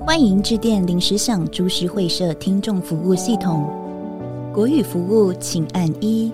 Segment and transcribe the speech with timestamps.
[0.00, 3.66] 欢迎致电临时想株式会社听众服务系统，
[4.52, 6.30] 国语服务请按一，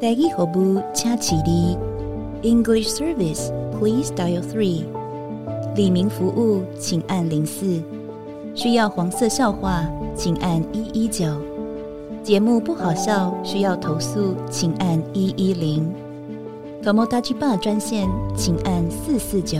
[0.00, 1.76] 台语服务请起立
[2.42, 4.84] ，English service please dial three，
[5.74, 7.82] 里民服务请按零四，
[8.54, 9.84] 需要黄色笑话
[10.14, 11.26] 请按一一九，
[12.22, 15.92] 节目不好笑需要投诉请按一一零
[16.84, 19.58] ，Tomodachi Bar 专线请按四四九，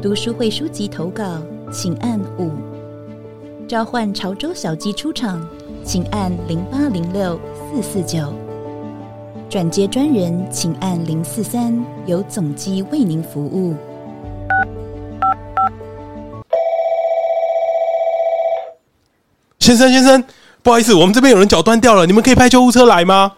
[0.00, 1.42] 读书会书籍投稿。
[1.72, 2.52] 请按五，
[3.68, 5.44] 召唤潮州小鸡出场，
[5.84, 8.32] 请按零八零六四四九，
[9.50, 13.74] 转接专人，请按零四三，由总机为您服务。
[19.58, 20.24] 先生，先生，
[20.62, 23.32] 不好意思，我们这边有人脚断掉了，你们可以派救护车来吗？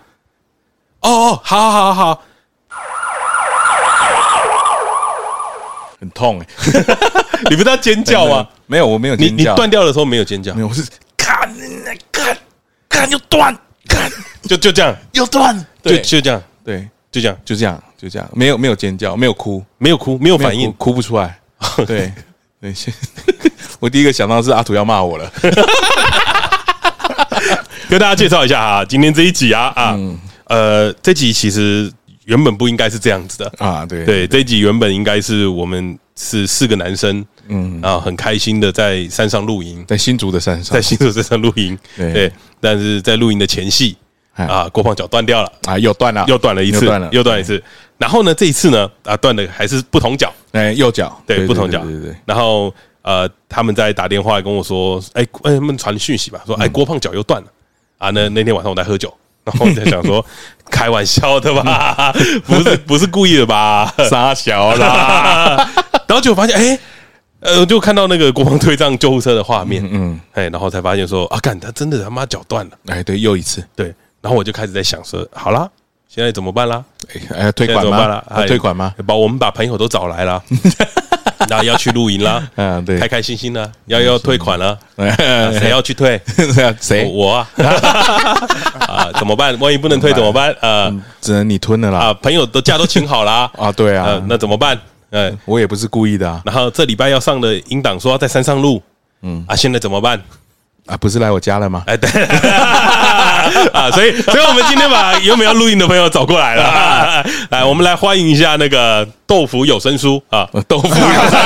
[1.00, 2.22] 哦哦，好，好，好，好。
[6.00, 6.46] 很痛哎！
[7.50, 8.46] 你不是要尖叫吗？
[8.66, 9.34] 没有，我没有尖叫。
[9.34, 10.54] 你你断掉的时候没有尖叫？
[10.54, 10.82] 没有，我是
[11.16, 11.50] 看，
[12.12, 12.36] 看，
[12.88, 13.56] 看又断，
[13.88, 14.10] 看
[14.42, 21.38] 就就这样又断，就就这样，对，就这样，就这样，就这样，没有没有尖叫，没有哭，没有哭，没有反应，哭不出来。
[21.86, 22.12] 对
[22.60, 22.74] 对，
[23.80, 25.30] 我第一个想到是阿土要骂我了。
[27.88, 29.98] 跟大家介绍一下啊，今天这一集啊啊，
[30.44, 31.92] 呃，这集其实。
[32.28, 43.96] 原本不应该是这样子的啊，对对，这一集原本应该是我们是四个男生，嗯，啊很开心的在山上露营，在新竹的山上，在新竹山上露营，对，但是在露营的前戏
[44.34, 45.52] 啊，郭胖脚断掉了。
[45.66, 47.62] 啊，又断了，又断了一次，又断一次。
[47.96, 52.14] 然后呢，这一次呢，啊，断的还是不同脚，哎，右脚，对，不同脚，对对。
[52.26, 57.48] 然后呃，他们在打电话跟我说，哎，哎，他们传讯息吧，说，哎，郭胖脚又断了。
[57.98, 58.10] 啊。
[58.10, 59.12] 那那天晚上我在喝酒。
[59.48, 60.22] 然后我在想说，
[60.70, 62.12] 开玩笑的吧，
[62.44, 65.66] 不是不是故意的吧， 傻小啦。
[66.20, 66.78] 就发现，哎，
[67.40, 73.94] 呃，就看到那个国防推上救护车的画面，嗯，哎，然后才发现说，啊，干，他真的他妈脚断了，哎，对，又一次，对。
[74.20, 75.68] 然后我就开始在想说，好啦，
[76.08, 76.84] 现在怎么办啦？
[77.34, 78.22] 哎，退款吗？
[78.46, 78.92] 退款吗？
[79.06, 80.42] 把我们把朋友都找来了。
[81.48, 84.76] 那要去露营啦，嗯， 对，开开心心的，要要退款了，
[85.58, 86.20] 谁要去退？
[86.80, 87.08] 谁？
[87.10, 89.58] 我啊，怎么办？
[89.58, 90.54] 万一不能退怎么办？
[90.60, 90.92] 啊，
[91.22, 91.98] 只能你吞了啦。
[92.00, 94.78] 啊，朋友的假都请好了啊，对啊，那怎么办？
[95.10, 96.42] 嗯，我也不是故意的啊。
[96.44, 98.82] 然后这礼拜要上的音档说要在山上录，
[99.22, 100.20] 嗯，啊，现在怎么办？
[100.86, 101.82] 啊，不是来我家了吗？
[101.86, 102.08] 哎，对，
[103.72, 111.36] 啊，所以，所以我们今天把有没有录音的朋友找过来了， 来，我们来欢迎一下那个豆腐有声书啊，豆腐有声书。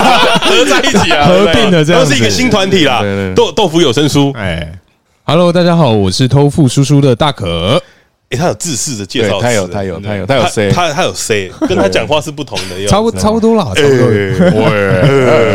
[0.47, 3.03] 合在一起啊，合并的这样，都是一个新团体啦，
[3.35, 4.73] 豆豆腐有声书，哎
[5.25, 7.83] ，Hello，大家好，我是偷富叔叔的大可，
[8.33, 14.09] 哎，他有自式的介绍，他有，他有，他有，他有 C，他他有 C， 跟他讲话是不同的，差不差不多了，差不多，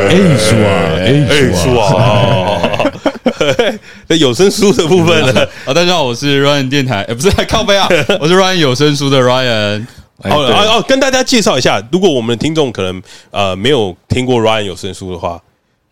[0.08, 0.70] 哎，叔啊，
[1.02, 2.62] 哎，叔啊。
[4.20, 5.46] 有声书的部分呢？
[5.66, 7.88] 啊，大家好，我是 Ryan 电台，哎，不是靠北啊，
[8.20, 9.86] 我是 Ryan 有声书的 Ryan。
[10.24, 15.40] 哦哦，跟大家介绍一下，如果我们的听众可能呃没有听过 Ryan 有声书的话，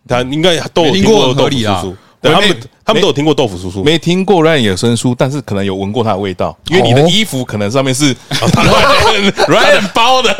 [0.08, 1.96] 他应该都有听过豆腐叔叔。
[2.20, 10.32] 对，他们他们都有听过豆腐叔叔，没听过 Ryan 有声书，但是可能有闻过他的味道，因为你的衣服可能上面是 Ryan 包的，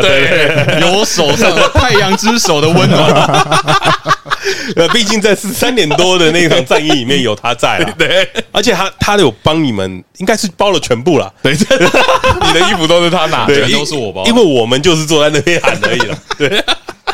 [0.00, 3.10] 对，有手上的太阳之手的温暖。
[4.74, 16.64] 呃，毕竟在十三点多的那场战役里面有他在啊， 对，而且他他有帮你们，应该是包了全部了，对，你的衣服都是他拿，对，都是我包，因为我们就是坐在那边喊而已了，对，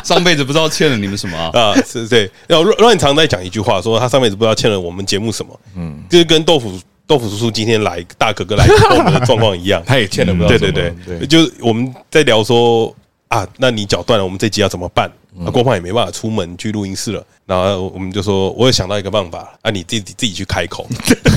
[0.07, 12.95] 上辈子不知道欠了你们什么啊，是，对，然后乱常在讲一句话，说他上辈子不知道欠了我们节目什么，嗯，就是跟豆腐豆腐叔叔今天来大哥哥来跟我们的状况一样， 他也欠了不知道，对对对，就是我们在聊说
[13.27, 15.11] 啊，那你脚断了，我们这集要怎么办？
[15.39, 20.87] 那郭胖也没办法出门去录音室了，然后我们就说，我有想到一个办法，啊，你自己自己去开口。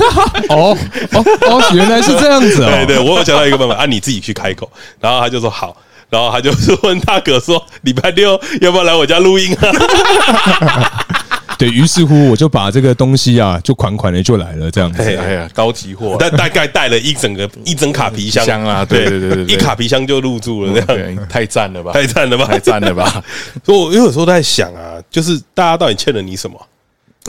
[0.49, 0.75] 哦
[1.13, 2.71] 哦哦，原来是这样子哦。
[2.87, 4.71] 对对，我有想到一个办法，啊，你自己去开口。
[4.99, 5.77] 然后他就说好，
[6.11, 11.07] 然后他就是问大哥说，礼拜六要不要来我家录音啊？
[11.57, 15.03] 对，于是乎，我就把这个东西啊，就款款的就来了，这样子。
[15.03, 23.23] 哎呀，高级货，大大概带了一整个一整卡皮箱箱啊，对对对对，一卡皮箱就入住了，这样太赞了吧，太赞了吧，太赞了吧。
[23.63, 26.59] 所以我有时候在想啊，就是大家到底欠了你什么？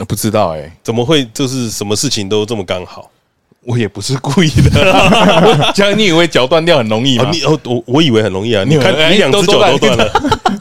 [0.08, 3.10] 不知道哎，怎么会就是什么事情都这么刚好？
[3.64, 4.70] 我也不是故意的。
[5.74, 7.28] 这样你以为脚断掉很容易吗？
[7.32, 8.64] 你哦，我我以为很容易啊。
[8.66, 10.08] 你看你两只脚都断了，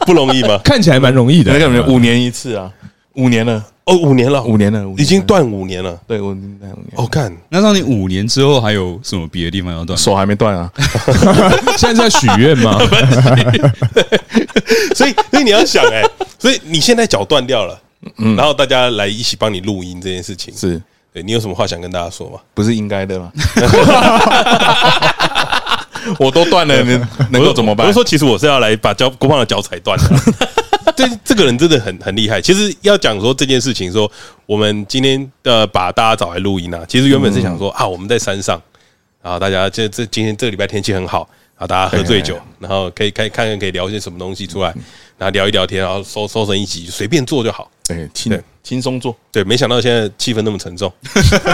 [0.05, 0.59] 不容易吗？
[0.65, 1.53] 看起来蛮容易的，
[1.87, 2.71] 五年一次啊。
[3.15, 5.99] 五年了哦，五年了，五年了，已经断五年了。
[6.07, 6.93] 对，我断五年。
[6.95, 9.97] 哦，看，那让你五年之后还有什么别的地方要断？
[9.99, 10.71] 手还没断啊？
[11.77, 12.79] 现在在许愿吗？
[14.95, 16.03] 所以，所以你要想，哎，
[16.39, 17.77] 所以你现在脚断掉了，
[18.19, 20.81] 嗯，然后大家来一起帮你录音这件事情，是
[21.13, 22.39] 对你有什么话想跟大家说吗？
[22.53, 23.31] 不是应该的吗？
[26.17, 27.85] 我都断了，能能够怎么办？
[27.85, 30.05] 我说，其实我是要来把脚郭胖的脚踩断的。
[30.95, 32.41] 这这个人真的很很厉害。
[32.41, 34.11] 其实要讲说这件事情，说
[34.45, 38.59] 我们今天呃把大家找来录音啊，其实原本是想说啊，我们在山上，
[39.21, 41.29] 然后大家这这今天这个礼拜天气很好。
[41.61, 44.73] 啊，大家喝醉酒，然后可以可以看看可以聊一些什么东西出来，
[45.15, 47.69] 然后聊一聊天，然后收收成一集，随便做就好。
[47.87, 49.15] 对，轻轻松做。
[49.31, 50.91] 对，没想到现在气氛那么沉重，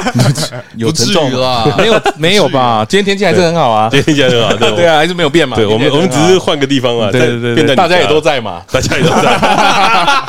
[0.78, 1.76] 有沉重啦？
[1.78, 2.86] 没有没有吧？
[2.88, 5.58] 今天天气还是很好啊，今天天气很好，对 对啊，还是没有变嘛。
[5.58, 7.12] 对，我们我们只是换个地方嘛。
[7.12, 9.36] 对对对，大家也都在嘛， 大家也都在。
[9.36, 10.26] 啊，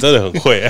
[0.00, 0.62] 真的很会。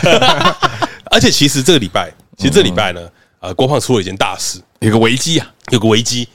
[1.10, 3.02] 而且其实这个礼拜，其实这礼拜呢，
[3.38, 6.26] 啊，郭胖出了一件大事，有个危机啊，有个危机。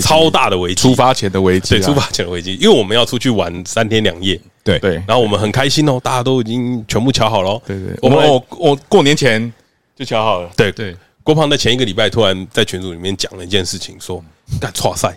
[0.00, 4.78] 超大的危机，出发前的危机，对，出发前的危机，因为我们要出去玩三天两夜，对。
[4.78, 9.52] 对，然后我们很开心哦，大家都已经全部瞧好了，对对，我们我我过年前
[9.94, 10.72] 就瞧好了，对。
[10.72, 10.96] 对。
[11.22, 14.24] 郭胖在前一个礼拜突然在群组里面讲了一件事情，说
[14.58, 15.14] 干哇赛，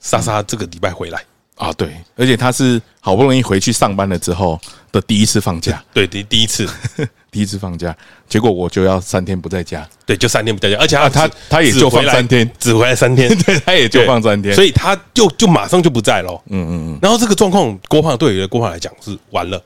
[0.00, 1.22] 莎莎这个礼拜回来。
[1.54, 4.60] 啊，对，而且他是好不容易回去上班了之后
[4.90, 6.68] 的第一次放假，对，第第一次。
[7.32, 7.96] 第一次放假，
[8.28, 9.88] 结果我就要三天不在家。
[10.04, 16.30] 对，就三天不在家，而且他他他也就放三天，只回来三天， 对，他也就放三天，所以他就就马上就不在了。
[16.50, 16.98] 嗯嗯嗯。
[17.00, 19.58] 然后这个状况，郭胖对于郭胖来讲是完了，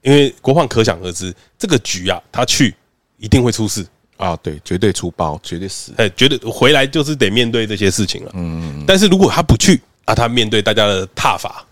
[0.00, 2.74] 因为郭胖可想而知，这个局啊，他去
[3.18, 3.86] 一定会出事
[4.16, 8.30] 啊，对，绝对出包，绝对死，哎，绝对回来就是得面对这些事情了。
[8.32, 8.84] 嗯嗯。
[8.86, 11.62] 但是如果他不去啊，他面对大家的踏伐，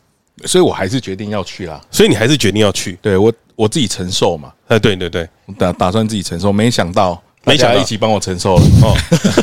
[0.44, 1.80] 所以我还是决定要去啦。
[1.90, 2.98] 所以你还是决定要去？
[3.00, 3.32] 对我。
[3.56, 5.28] 我自己承受嘛，哎，对对对，
[5.58, 8.96] 打打算自己承受，没想到没想到一起帮我承受了哦。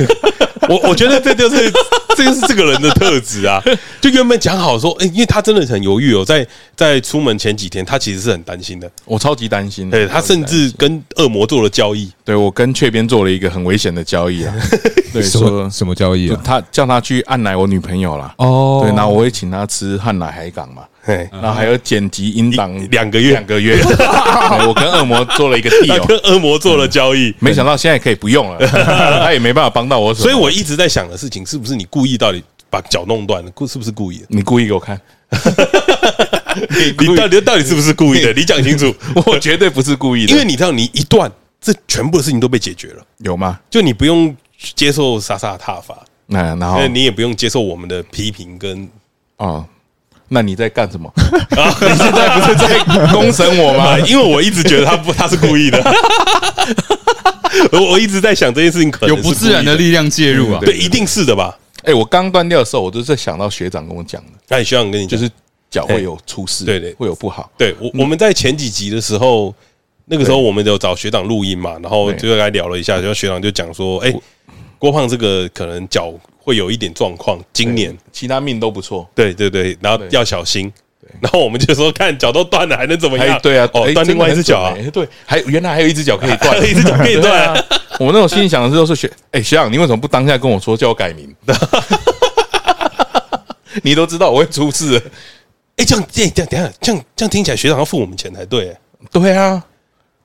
[0.70, 1.72] 我我觉得这就是
[2.16, 3.62] 这就是这个人的特质啊。
[4.02, 6.46] 就原本讲好说，哎，因为他真的很犹豫哦，在
[6.76, 8.90] 在出门前几天，他其实是很担心的。
[9.04, 12.10] 我超级担心，对他甚至跟恶魔做了交易。
[12.24, 14.54] 对我跟雀边做了一个很危险的交易啊。
[15.12, 16.42] 对，说什么交易啊？
[16.44, 18.34] 他叫他去按奶我女朋友啦。
[18.38, 20.84] 哦，对，然后我会请他吃汉奶海港嘛。
[21.07, 23.80] 对，然后还有剪辑音档两个月，两个月。
[24.68, 28.68] 我跟恶魔做了一个 deal， 跟恶魔做了交易，没想到现在可以不用了，
[29.24, 30.13] 他也没办法帮到我。
[30.13, 33.50] 所以我一直在想的事情，是不是你故意到底把脚弄断了？
[33.51, 34.25] 故是不是故意的？
[34.27, 35.00] 你故意给我看，
[37.00, 38.33] 你到底到底是不是故意的？
[38.33, 38.94] 你讲清楚，
[39.25, 41.31] 我绝对不是故意的，因为你知道，你一断，
[41.62, 43.57] 这全部的事情都被解决了，有吗？
[43.69, 44.36] 就你不用
[44.75, 48.89] 接受莎莎的挞伐，那然后你也不用接受我们的批评跟
[49.38, 49.63] 啊。
[50.30, 51.12] 那你在干什么？
[51.18, 52.80] 你现在不是在
[53.14, 53.98] 攻审我吗？
[54.08, 55.82] 因为我一直觉得他不，他是故意的。
[57.72, 61.58] 我我一直在想这件事情可能有不自然的力量介入啊，对，一定是的吧？
[61.84, 64.32] 哎，我刚断掉的时候，我都是想到学长跟我讲的。
[64.50, 65.30] 那学长跟你就是
[65.70, 67.50] 脚会有出事，对对，会有不好。
[67.58, 69.54] 对我我们在前几集的时候，
[70.06, 74.14] 那个时候我们有找学长录音嘛，然后就来聊了一下，然后学长就讲说，哎，
[74.80, 76.14] 郭胖这个可能脚。
[76.48, 80.72] 会有一点状况，今年其他命都不错，对对对，然后要小心。
[81.20, 83.38] 然后我们就说，看脚都断了，还能怎么样？
[83.44, 87.54] 对啊，哦，断另外一只脚啊，对，还原来还有一只脚可以断，一只脚可以断。
[88.00, 91.36] 我那种心里想的时候是学，哎，学长，你为什么不当下跟我说叫我改名？
[93.84, 94.96] 你都知道我会出事。
[95.76, 98.74] 哎，这样这样等下，这样这样听起来学长要付我们钱才对。
[99.12, 99.62] 对啊。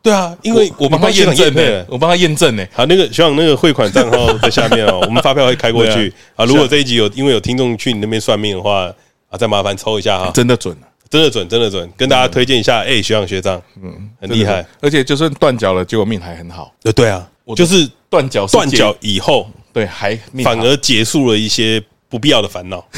[0.03, 2.67] 对啊，因为我帮他验证呢，我帮他验证呢。
[2.73, 6.45] 好，那个学长那个汇款账号在下面哦，我们发票会开过去 啊。
[6.45, 8.93] 如果这一集有因为有听众去你那边算命的话
[9.31, 10.31] 啊，再麻烦抽一下哈。
[10.35, 10.77] 真的准，
[11.09, 12.81] 真的准，真的准，跟大家推荐一下。
[12.81, 16.75] 哎，学长学长，嗯，很厉害，而且就算断脚了，结果命还很好。
[16.83, 22.85] 呃，对啊，就是断脚断脚以后，对，还反而结束了一些不必要的烦恼。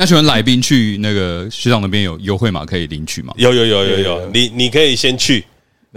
[0.00, 3.34] 那请问来宾去那个学长那边有优惠码可以领取吗？
[3.36, 5.44] 有有有有有，你你可以先去。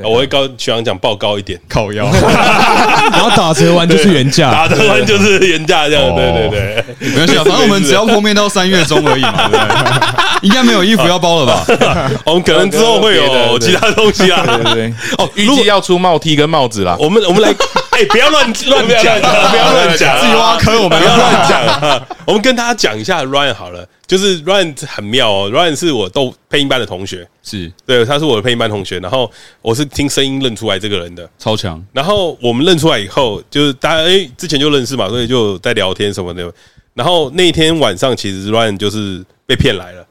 [0.03, 2.05] 我会高学长讲报高一点，靠腰，
[3.12, 10.01] 然后打折完就是原价，打折完就是原价这样，对对对，没关系， 反正我们只要碰面到三月中而已嘛，对不对？
[10.48, 12.10] 应该没有衣服要包了吧？
[12.25, 14.93] 我们可能之后会有其他东西啊，对对对。
[15.20, 16.96] 哦，预计要出帽 T 跟帽子啦。
[16.98, 17.53] 我们我们来，
[17.98, 22.07] 哎，不要乱 乱讲，不要乱讲，自己挖坑，我们 不要乱讲。
[22.25, 23.88] 我们跟大家讲一下 Ryan 好了。
[24.07, 29.31] 就是 Ryan 很妙哦，Ryan 是我都配音班的同学，是对，他是我的配音班同学，然后
[29.62, 31.81] 我是听声音认出来这个人的，超强。
[31.93, 36.51] 然后我们认出来以后，就是大家哎之前就认识嘛，所以就在聊天什么的。
[36.93, 40.05] 然后那天晚上，其实 Ryan 就是被骗来了。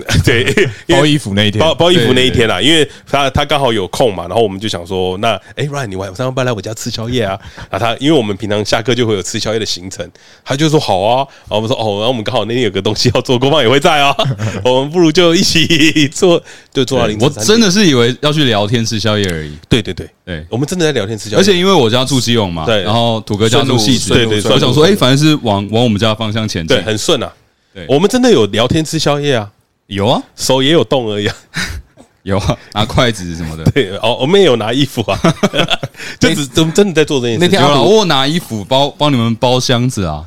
[0.24, 0.44] 对，
[0.88, 7.38] 包衣服那一天，包包衣服那一天啦，因为他他刚好有空嘛，然后我们就想说，那哎，Ryan，你晚上要不要来我家吃宵夜啊？
[7.70, 10.08] 啊，他因为我们平常下课就会有吃宵夜的行程，
[10.44, 14.14] 他就说好啊，然后我们说哦，然后我们刚好那天有个东西要做，郭胖也会在啊，
[14.64, 17.28] 我们不如就一起做，就做到凌晨。
[17.28, 19.56] 我真的是以为要去聊天吃宵夜而已。
[19.68, 20.08] 对对对。
[20.24, 27.32] 对，我们真的在聊天吃宵夜，而且因为我家住基隆嘛，对，然后土哥家住汐止，对对，我想说，哎，反正是往往我们家方向前进，对，很顺啊。
[27.74, 29.50] 对，我们真的有聊天吃宵夜啊。
[29.94, 31.28] 有啊，手也有动而已，
[32.24, 33.64] 有啊，拿筷子什么的。
[33.72, 35.18] 对哦，我们也有拿衣服啊，
[36.18, 37.38] 就只真真的在做这件事。
[37.40, 40.24] 那天啊我拿衣服包帮你们包箱子啊。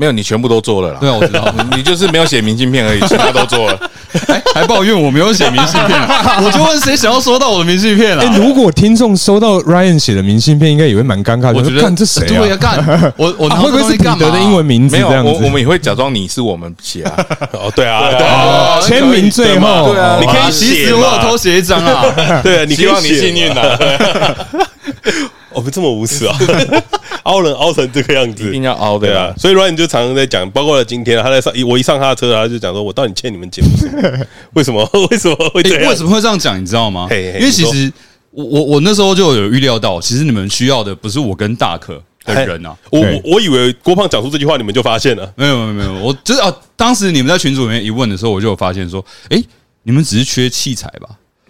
[0.00, 0.98] 没有，你全部都做了啦。
[1.00, 3.90] 对啊，我知道， 你就是没有写明信片而已，其他都做了。
[4.28, 6.00] 哎，还抱怨我没有写明信片，
[6.40, 8.24] 我就问谁想要收到我的明信片了？
[8.36, 11.54] 如果听众收到 Ryan 写的明信片，应该也会蛮尴尬的。
[11.54, 12.28] 我觉得干这谁啊？
[12.28, 14.94] 对呀，干我我会不会是彼得的英文名字？
[14.96, 17.12] 没有，我我们也会假装你是我们写啊。
[17.52, 22.04] 哦，对啊，对啊，签名最后，对啊，你可以写，我有偷写一张啊。
[22.44, 24.46] 对啊，你希望你幸运的。
[25.50, 26.36] 我们这么无耻啊！
[27.24, 29.34] 凹人凹成这个样子，一定要凹的啊！
[29.38, 34.26] 所以 Ryan 就常常在讲，包括了今天，他在上一我一上他的车，他就讲说：“我到底欠你们节目什么？
[34.54, 34.88] 为什么？
[35.10, 35.90] 为什么会这样？
[35.90, 36.60] 为什么会这样讲？
[36.60, 37.08] 你知道吗？
[37.10, 37.92] 因为其实
[38.30, 42.76] 我我我那时候就有预料到，其实你们需要的不是我跟大可的人啊！
[42.90, 49.42] 我我我以为郭胖讲出这句话，你们就发现了，没有没有没有，我就是啊，当时你们在群组里面一问的时候，我就有发现说，哎，
[49.82, 51.08] 你们只是缺器材吧？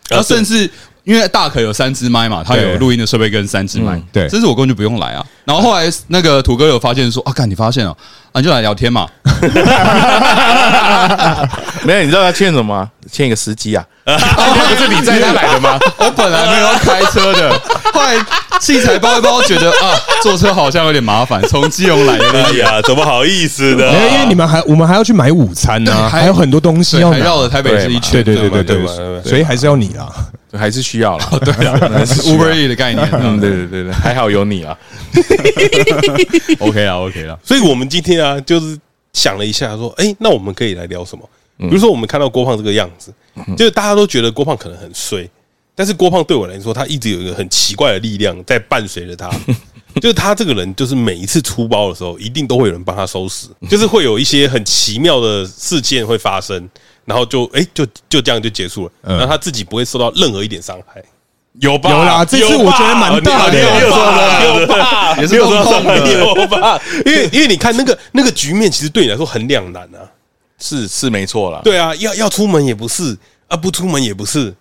[0.09, 0.71] 然后甚至。
[1.09, 5.25] 因为大可有三支麦嘛，他有录音的设备跟三支麦，对，这次我根本就不用来啊。
[5.47, 7.91] 然后后来那个土哥有发现说啊，干你发现了，
[8.33, 9.09] 啊，你就来聊天嘛。
[11.83, 12.91] 没有，你知道他欠什么吗？
[13.11, 13.83] 欠一个司机啊。
[14.05, 15.79] 不是你载他来的吗？
[15.97, 17.59] 我本来没有要开车的，
[17.95, 18.15] 后来
[18.61, 22.45] 器材包一包，觉得啊，坐车好像有点麻烦，从基隆来的。
[22.45, 23.91] 哎呀，怎么好意思的？
[23.91, 28.23] 没有，因为你们还我们还要去买午餐呢，还有很多东西要还绕了台北市一圈。
[28.23, 30.13] 对对对对对，所以还是要你啊。
[30.53, 31.77] 还是需要了，对啊，
[32.25, 34.79] Uber E 的概念， 嗯，对对对对，还好有你啊，
[36.61, 38.79] OK 啊，OK 啊，所以我们今天啊，就是
[39.13, 41.29] 想了一下，说，哎，那我们可以来聊什么？
[41.59, 43.13] 比如说，我们看到郭胖这个样子，
[43.57, 45.29] 就是大家都觉得郭胖可能很衰，
[45.75, 49.29] 但是郭胖对我来说，他一直有一个很奇怪的力量在伴随着他，
[50.01, 56.69] 就是他这个人，就是每一次出包的时候，一定都会有人帮他收拾，就是会有一些很奇妙的事件会发生。
[57.09, 58.93] 然后就哎，就就这样就结束了。
[59.03, 61.03] 然后他自己不会受到任何一点伤害，
[61.61, 61.91] 有吧？
[61.91, 64.45] 有啦，这次我觉得蛮大的，有吧？
[64.45, 65.17] 有吧？
[65.19, 66.79] 也是有伤害，有吧？
[67.07, 69.99] 因为 因为你看那个那个局面，其实对你来说很两难啊。
[70.61, 71.61] 是是没错啦。
[71.65, 74.55] 对啊，要要出门也不是，啊不出门也不是，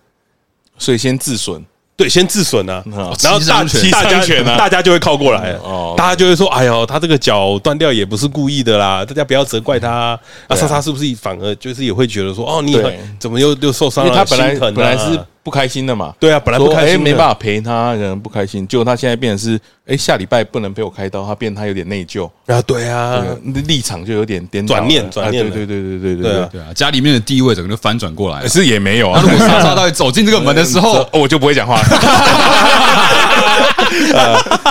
[0.78, 1.62] 所以先自损。
[1.98, 10.16] 对，先自损啊，然后大大家大家就会靠过来，哦，大家就会说，哎呦，他这个脚断掉也不是故意的啦，大家不要责怪他。
[10.46, 12.80] 啊，莎莎是不是反而就是也会觉得说，哦，你
[13.18, 14.14] 怎么又又受伤了？
[14.14, 22.28] 他本来本来是不开心的嘛，对啊，本来不开心，没办法陪他，人不开心，结果他现在变成是，哎，下礼拜不能陪我开刀，他变他有点内疚。
[22.46, 23.24] 啊，对啊，
[23.66, 29.20] 立场就有点颠转念转念，对对对对对对对啊，家里面的地位整个就翻转过来，是也没有啊。
[29.22, 31.80] 如果莎莎到底走进这个门的时候，我就不会讲话。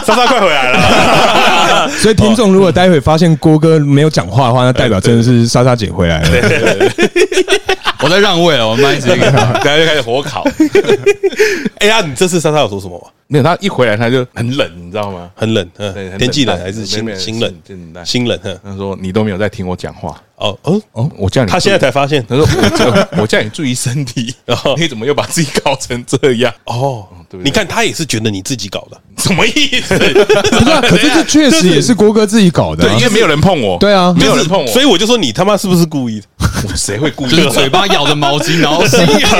[0.05, 6.29] 莎莎快回来了， 所以听众如果待会发现郭哥没有讲话的话，那代表真的是莎莎姐回来了。
[7.99, 10.47] 我在让位了，我麦子，等下就开始火烤。
[11.79, 13.07] 哎呀，你这次莎莎有说什么吗？
[13.27, 15.29] 没有，他一回来他就很冷，你知道吗？
[15.35, 17.53] 很冷，嗯，天气冷还是心心冷？
[18.05, 18.39] 心冷。
[18.63, 20.21] 他说你都没有在听我讲话。
[20.37, 22.23] 哦哦哦，我叫你，他现在才发现。
[22.27, 22.47] 他说
[23.17, 26.53] 我叫你注意身体，然后你怎么又把自己搞成这样？
[26.65, 27.07] 哦，
[27.43, 29.97] 你看他也是觉得你自己搞的， 什么意思？
[29.97, 33.77] 不是啊，可是这确实 也是郭哥自己搞的，对，因为没有人碰我。
[33.79, 36.27] 对啊，没有人碰我，所以我就说你他妈是不是故意的？
[36.75, 37.29] 谁会故意？
[37.31, 39.39] 就是嘴巴咬着毛巾，然后心一横，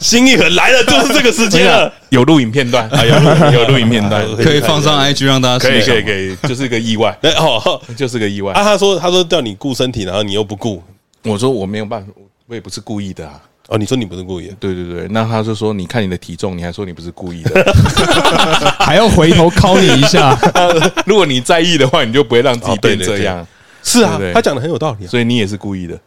[0.00, 1.90] 心一狠来了，就是这个时间了。
[2.10, 5.58] 有录影片段啊，有有录影片段，可以放上 IG 让大家。
[5.58, 7.16] 可以可以可以，就是个意外。
[7.38, 8.52] 哦，就是个意外。
[8.52, 10.82] 啊，他说他说叫你顾身体，然后你又不顾。
[11.24, 12.12] 我说我没有办法，
[12.46, 13.40] 我也不是故意的啊。
[13.68, 14.54] 哦，你说你不是故意的？
[14.58, 15.06] 对对对。
[15.10, 17.72] 那他就说，你看你的体重，你还说你不是故意的，
[18.80, 20.34] 还要回头考你一下。
[21.04, 23.46] 如果你在意的话，你就不会让自己变这样。
[23.82, 25.06] 是啊，他讲的很有道理。
[25.06, 25.98] 所以你也是故意的。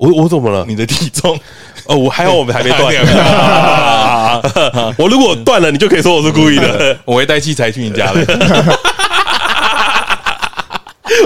[0.00, 0.64] 我我怎么了？
[0.66, 1.38] 你的体重？
[1.84, 2.94] 哦，我还好，我们还没断。
[4.96, 6.96] 我如果断了，你就可以说我是故意的。
[7.04, 8.24] 我会带器材去你家的。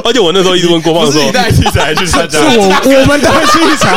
[0.04, 3.94] 而且我那时候一直问郭胖说：“你带器材去他家？”是我我们带器材。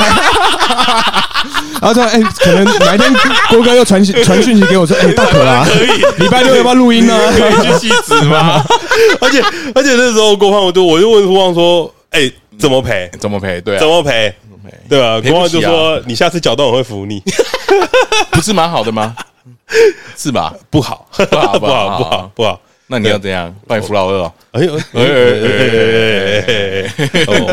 [1.81, 3.13] 然后说：“哎，可能哪一天
[3.49, 7.17] 郭哥又传讯传讯息给我说：‘哎，大可啊，可以礼拜六要不要录音呢？
[7.31, 8.63] 可以去汐止吗？’
[9.21, 9.41] 而且
[9.73, 12.29] 而且那时候郭胖我就我就问郭胖说：‘哎，
[12.59, 13.09] 怎么赔？
[13.19, 13.59] 怎么赔？
[13.61, 14.33] 对，怎么赔？’
[14.89, 15.19] 对吧？
[15.21, 17.21] 郭胖就说：“你下次脚断我会扶你，
[18.31, 19.15] 不是蛮好的吗？
[20.15, 20.53] 是吧？
[20.69, 22.59] 不好，不好， 不好，不好，不好。
[22.89, 23.53] 那你要怎样？
[23.67, 24.31] 帮你扶老二？
[24.51, 25.03] 哎呦，哎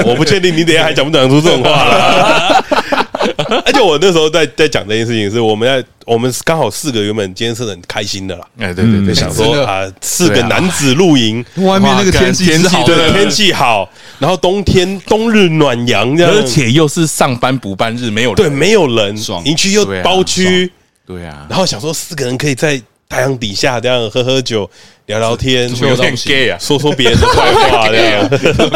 [0.07, 2.65] 我不确定你等下还讲不讲得出这种话了。
[3.65, 8.47] 而且我那时候在在讲这件事情，是我们在我们刚好四个原本今天是很开心的啦。
[8.59, 13.89] 哎，对对对，想说啊，四个男子露营，外面那个天气天气对天气好，
[14.19, 20.71] 然后冬天冬日暖阳这样，而且又是上班补班日，没有人，对，没有人，营区又包区，
[21.07, 24.69] 对啊，然后想说四个人可以在太阳底下这样喝喝酒。
[25.07, 28.29] 聊聊天，有点 gay 啊，说说别人的坏话这样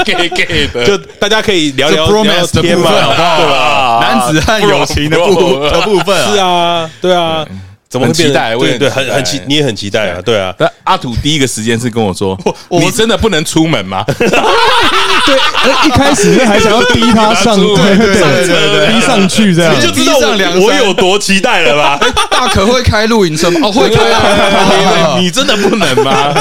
[0.05, 3.99] ，gay gay 的， 就大家可以聊聊聊天嘛，对吧？
[4.03, 7.47] 男子汉友情的部的 部分，是啊，对啊，
[7.89, 8.55] 怎么期待？
[8.57, 10.55] 对对，很很期，你也很期待啊，对啊。
[10.59, 12.39] 但阿土第一个时间是跟我说，
[12.71, 14.05] 你真的不能出门吗？
[15.27, 20.19] 对，一开始还想要逼他上， 对对对对，逼上去这样，你就知道
[20.61, 21.99] 我有多期待了吧？
[22.31, 23.61] 大可会开露营车吗？
[23.65, 25.17] 哦，会开啊！
[25.19, 26.35] 你真的不能吗？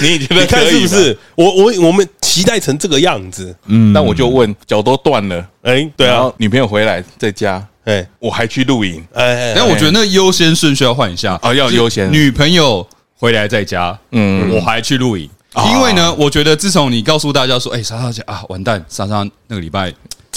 [0.00, 1.16] 你觉得看是不是？
[1.34, 11.38] 我我我们期待成这个样子，嗯，那我就问，脚都断了，哎，对啊，女朋友回来在家，哎，我还去露营，哎，但我觉得那个优先顺序要换一下。
[11.42, 12.12] 啊，要优先。
[12.12, 15.28] 女朋友回来在家，嗯，我还去露营。
[15.72, 19.92] 因为呢，我觉得自从你告诉大家说，哎，莎莎姐啊，完蛋，莎莎那个礼拜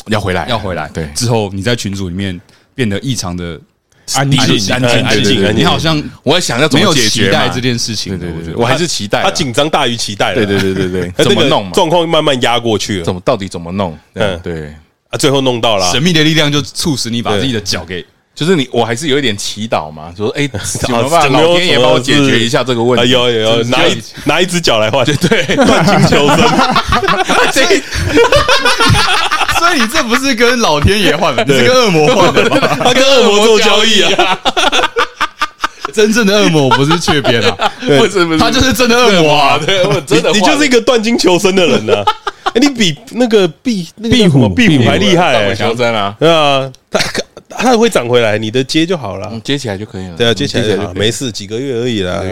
[0.08, 2.40] 要回来，要回来，对，之后你在群组里面
[2.74, 3.60] 变得异常的
[4.16, 4.40] 安静、
[4.74, 11.70] 安静、安静，你好像我在想要怎么解决这件事情，对对对，我还是期待，他紧张大于期待，对对对对对， 怎么弄？
[11.74, 13.96] 状况慢慢压过去了，怎么到底怎么弄？
[14.14, 14.74] 嗯，对
[15.12, 18.04] 啊，最后弄到了，神秘的力量就促使你把自己的脚给。
[18.34, 20.48] 就是你，我还是有一点祈祷嘛，说哎，
[20.80, 21.30] 怎么办？
[21.30, 23.10] 老天爷帮我解决一下这个问题。
[23.12, 26.38] 有有有，拿一拿一只脚来换，对对，断金求生。
[29.60, 32.50] 所以你这不是跟老天爷换的，你是跟恶魔换的，
[32.82, 34.40] 他跟恶魔做交易啊。
[35.94, 39.60] 真正的恶魔不是雀边啊， 不是不是，他就是真的恶魔啊。
[39.66, 42.04] 对，真的，你就是一个断金求生的人呢。
[42.54, 47.00] 哎，你比那个壁壁虎壁虎还厉害，求生啊，对啊，他。
[47.58, 50.16] 它会长回来，你的接就好了，接起来就可以了。
[50.16, 52.24] 对啊，接起来就好，没事，几个月而已啦。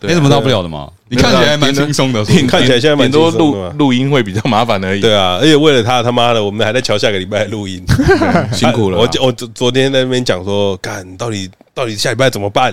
[0.00, 0.90] 没什么大不了的嘛。
[1.08, 5.00] 你看起来还蛮轻松的，你看起来现在蛮多录录音会比较麻烦而已。
[5.00, 7.84] 对啊，而且为了他他妈的，我们还在瞧下个礼拜录音，
[8.52, 8.98] 辛苦了。
[8.98, 12.72] 我我昨昨天在那边讲说，看到底到底下礼拜怎么办？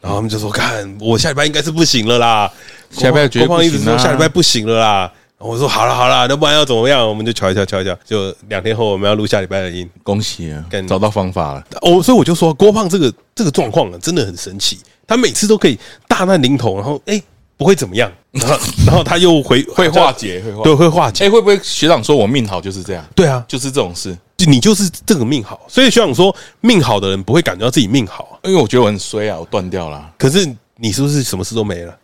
[0.00, 2.50] 然后他们就说，看我下礼拜应该是不行了啦。
[2.90, 5.12] 下礼拜绝对不行，一直说下礼拜不行了啦。
[5.38, 7.06] 我说好了好了，那不然要怎么样？
[7.06, 9.88] 我们就瞧一瞧瞧一瞧，就两天后我们要录下礼拜的音。
[10.02, 11.64] 恭喜啊，找到方法了。
[11.82, 14.78] 哦，所以我就说郭胖这个这个状况啊，真的很神奇。
[15.06, 17.22] 他每次都可以大难临头，然后哎
[17.56, 21.26] 不会怎么样，然后然后他又回 会化解，会化对会化解。
[21.26, 23.04] 哎，会不会学长说我命好就是这样？
[23.14, 25.60] 对啊，就是这种事，就你就是这个命好。
[25.68, 30.10] 所以学长说命好的人不会感觉到自己命好，因为我觉得我很衰啊，我断掉了。
[30.18, 31.94] 可是你是不是什么事都没了？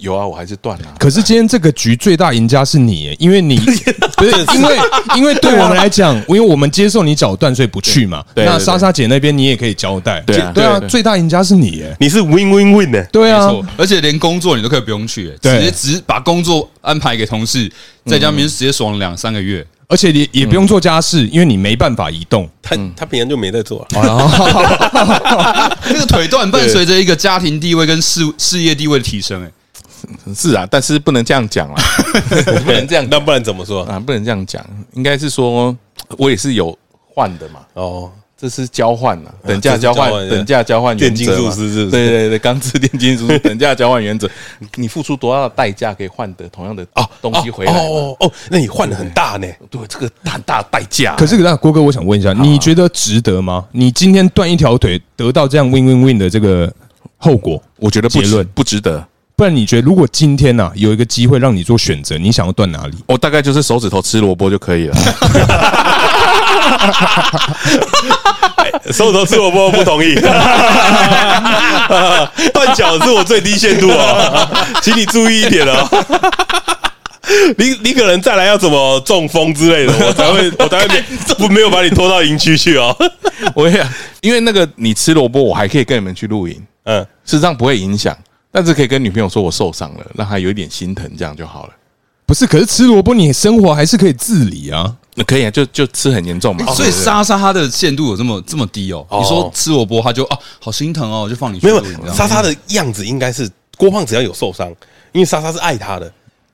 [0.00, 0.84] 有啊，我还是断了。
[0.98, 3.58] 可是今天这个局最大赢家是你，因为你
[4.16, 4.78] 不是因为
[5.16, 8.24] 因为对我们来讲，因为我们接受你脚断，所以不去嘛。
[8.34, 10.20] 那莎莎姐那边你也可以交代。
[10.26, 13.04] 对啊，对啊，最大赢家是你，你是 win win win 的。
[13.12, 17.70] 对啊，而且连工作你都可以不用去，直接只把工作安排给同事，
[18.06, 22.48] 在家里面直接爽两三个月，而且你也不用做家事，因为你没办法移动。
[22.62, 23.86] 他他平常就没在做。
[25.86, 29.50] 这个腿断伴随着一个家庭地位跟事事业地位的提升，哎。
[30.34, 31.82] 是啊，但是不能这样讲啦，
[32.64, 33.98] 不能这样，那不然怎么说啊？
[33.98, 34.64] 不能这样讲，
[34.94, 35.76] 应该是说，
[36.18, 37.60] 我也是有换的嘛。
[37.74, 41.54] 哦，这是交换啊，等价交换，等价交换原则嘛。
[41.56, 44.28] 对对对，钢制电金属 等价交换原则，
[44.74, 47.72] 你付出多大的代价可以换得同样的哦东西回来？
[47.72, 49.46] 哦哦，那你换的很大呢？
[49.70, 51.16] 对，这个很大的代价。
[51.16, 53.64] 可是那郭哥，我想问一下，你觉得值得吗？
[53.72, 56.70] 你今天断一条腿，得到这样 win win win 的这个
[57.16, 59.02] 后果，我觉得结论不值得。
[59.36, 62.94] 不然你觉得，如果今天呐有一个机会让你做选择，你想要断哪里？
[63.06, 64.96] 我大概就是手指头吃萝卜就可以了。
[68.92, 70.14] 手指头吃萝卜不同意。
[72.54, 74.48] 断脚是我最低限度哦，
[74.82, 75.86] 请你注意一点哦。
[77.58, 80.88] 你你可能再来要怎么中风之类的，我才会 我才会
[81.36, 82.96] 不没有把你拖到营区去哦。
[83.54, 83.86] 我也
[84.22, 88.16] 因为那个你吃萝卜，我还可以跟你们去露营，嗯，事实上不会影响。
[88.56, 91.74] 但是可以跟女朋友说我受伤了，让她有一点心疼，这样就好了。
[92.24, 94.96] 不是，可是吃萝卜你生活还是可以自理啊。
[95.14, 96.64] 那可以啊，就就吃很严重嘛。
[96.72, 99.06] 所以莎莎她的限度有这么这么低哦。
[99.10, 101.66] 你说吃萝卜，她就啊好心疼哦，就放你去。
[101.66, 104.68] 没有，莎莎的样子应该是郭胖只要有受伤，
[105.12, 106.10] 因为莎莎是爱他的，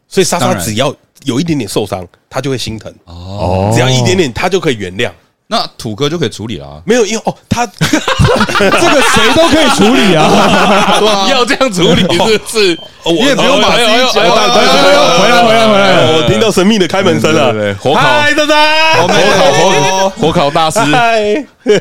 [0.09, 3.71] 所以莎莎只要有一点点受伤，她就会心疼哦。
[3.73, 5.09] 只要一点点，她就可以原谅。
[5.53, 6.81] 那土哥就可以处理了。
[6.87, 12.79] 没有，因为哦，他 这个谁都可以处理啊，要这样处理是不是？
[13.05, 14.25] 你也不用把自己讲。
[14.25, 16.17] 回来，回来，回来！
[16.17, 17.53] 我听到神秘的开门声了。
[17.75, 20.81] 火烤，嗨，大家，火烤，火火烤大师，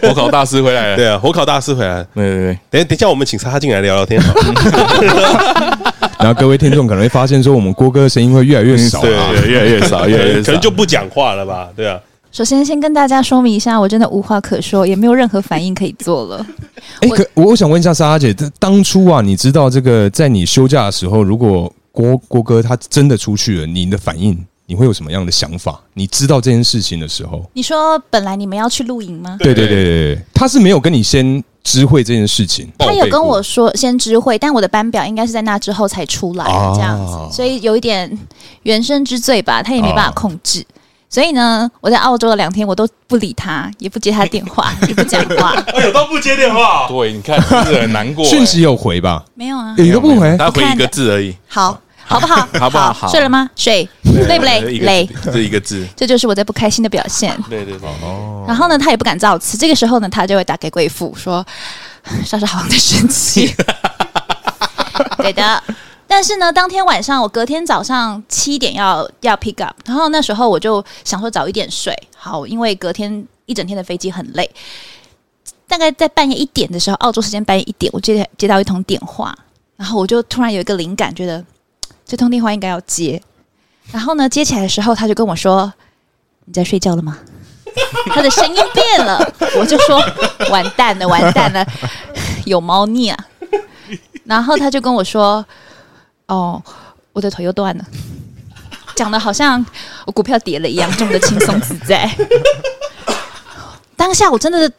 [0.02, 0.96] 火烤大师回来了。
[0.98, 2.08] 对啊，火烤大师回来了。
[2.14, 4.22] 对对对，等等一下，我们请莎莎进来聊聊天。
[6.20, 9.12] 然后各位听众可能会发现，说我们郭哥的声音会越来越少，对，
[9.48, 11.70] 越来越少，越来越少，可能就不讲话了吧？
[11.74, 11.98] 对啊。
[12.32, 16.46] 首先，先跟大家说明一下，我真的无话可说，也没有任何反应可以做了。
[17.02, 25.78] 哎，可我想问一下莎莎姐，这当初啊，你知道这个在你休假的时候，如果郭郭哥他真的出去了，你的反应你会有什么样的想法？
[25.94, 29.36] 你知道这件事情的时候，你说本来你们要去露营吗？
[29.40, 38.18] 对对对对，他是没有跟你先知会这件事情，他有跟我说先知会，但我的班表应该是在那之后才出来这样子，所以有一点
[38.64, 40.66] 原生之罪吧，他也没办法控制。
[41.12, 45.52] 所以呢，我在澳洲的两天，我都不理他，也不接他电话， 也不讲话。
[45.76, 46.88] 哎呦，都不接电话。
[46.88, 48.24] 对，你看是很难过。
[48.32, 49.22] 讯息有回吧？
[49.36, 51.36] 没有啊，你都不回，他回一个字而已。
[51.50, 52.48] 好，好不好？
[52.58, 53.10] 好不好？
[53.10, 53.50] 睡了吗？
[53.58, 53.88] 睡。
[54.04, 54.62] 累不累？
[54.80, 55.10] 累。
[55.26, 57.38] 这一个字，这就是我在不开心的表现。
[57.50, 57.90] 对对对。
[58.02, 58.46] 哦。
[58.48, 59.58] 然后呢，他也不敢造次。
[59.58, 61.46] 这个时候呢，他就会打给贵妇说
[62.24, 63.54] ：“莎莎好像在生气。”
[65.20, 65.62] 对的。
[66.12, 74.52] 但是呢，当天晚上我隔天早上七点要要 pick up，然后那时候我就想说早一点睡好，因为隔天一整天的飞机很累。
[75.70, 79.34] 大概在半夜一点的时候，澳洲时间半夜一点，我接接到一通电话，
[79.78, 81.42] 然后我就突然有一个灵感，觉得
[82.06, 83.22] 这通电话应该要接。
[83.90, 85.72] 然后呢，接起来的时候，他就跟我说
[86.44, 87.18] ：“你在睡觉了吗？”
[88.14, 89.18] 他的声音变了，
[89.58, 89.98] 我就说
[90.52, 91.66] ：“完蛋了，完蛋了，
[92.44, 93.18] 有猫腻啊！”
[94.26, 95.46] 然后他就跟我说。
[96.32, 96.64] 哦，
[97.12, 97.86] 我的腿又断了，
[98.96, 99.64] 讲的好像
[100.06, 102.10] 我股票跌了一样，这么的轻松自在。
[103.98, 104.72] 当下我真的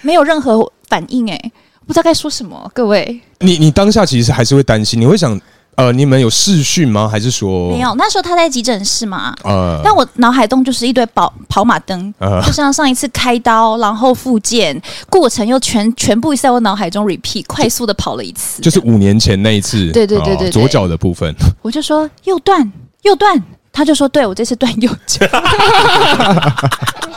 [0.00, 1.52] 没有任何反应，哎，
[1.86, 2.70] 不知道该说什么。
[2.74, 5.38] 各位，你你当下其实还是会担心，你会想。
[5.76, 7.06] 呃，你们有视讯吗？
[7.06, 7.94] 还是说没有？
[7.96, 9.34] 那时候他在急诊室嘛。
[9.44, 18.62] 呃，但我脑海中就是一堆跑跑马灯，呃、就像上一次开刀，然后复健过程又全全部在我脑海中 repeat，快速的跑了一次。
[18.62, 21.34] 就是五年前那一次，对对对对，对，左脚的部分。
[21.60, 25.26] 我就说右断右断，他就说对我这次断右脚。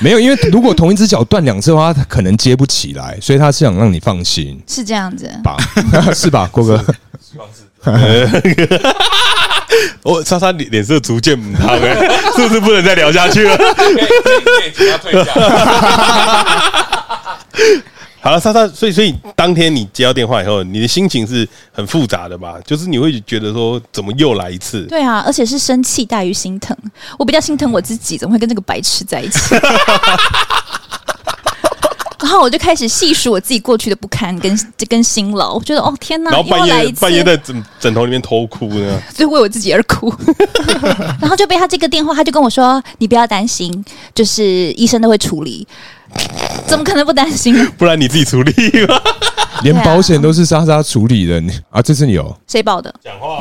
[0.00, 5.56] 没有，因为如果同一只脚断两次的话，他可能接不起来，所以他是想让你放心，是这样子吧？
[6.14, 6.76] 是吧，郭哥？
[7.20, 7.62] 希望是。
[10.02, 11.94] 我莎莎脸脸色逐渐不好哎，
[12.36, 13.56] 是不是不能再聊下去了？
[13.56, 14.02] 可以，可
[14.66, 15.32] 以，可以要退下。
[18.24, 22.54] 好了，莎莎，所以所以当天你接到电话以后，你的心情是很复杂的吧？
[22.64, 24.86] 就是你会觉得说，怎么又来一次？
[24.86, 26.74] 对啊，而且是生气大于心疼。
[27.18, 29.54] 我比较心疼我自己，怎么会跟这个白痴在一起？
[32.18, 34.58] 然后我就开始细数我自己过去的不堪跟
[34.88, 40.10] 跟辛劳，我觉得哦天哪，然后半夜半夜在枕枕头里面偷哭呢， 就为我自己而哭。
[41.20, 43.84] 然后就被他这个电话，他就跟我说：“你不要担心，
[44.14, 45.68] 就是医生都会处理。”
[46.66, 47.66] 怎么可能不担心呢？
[47.78, 48.52] 不然你自己处理
[48.86, 49.00] 吧。
[49.62, 52.92] 连保险都是莎莎处理的，啊，这次你有谁保的？
[53.02, 53.40] 讲话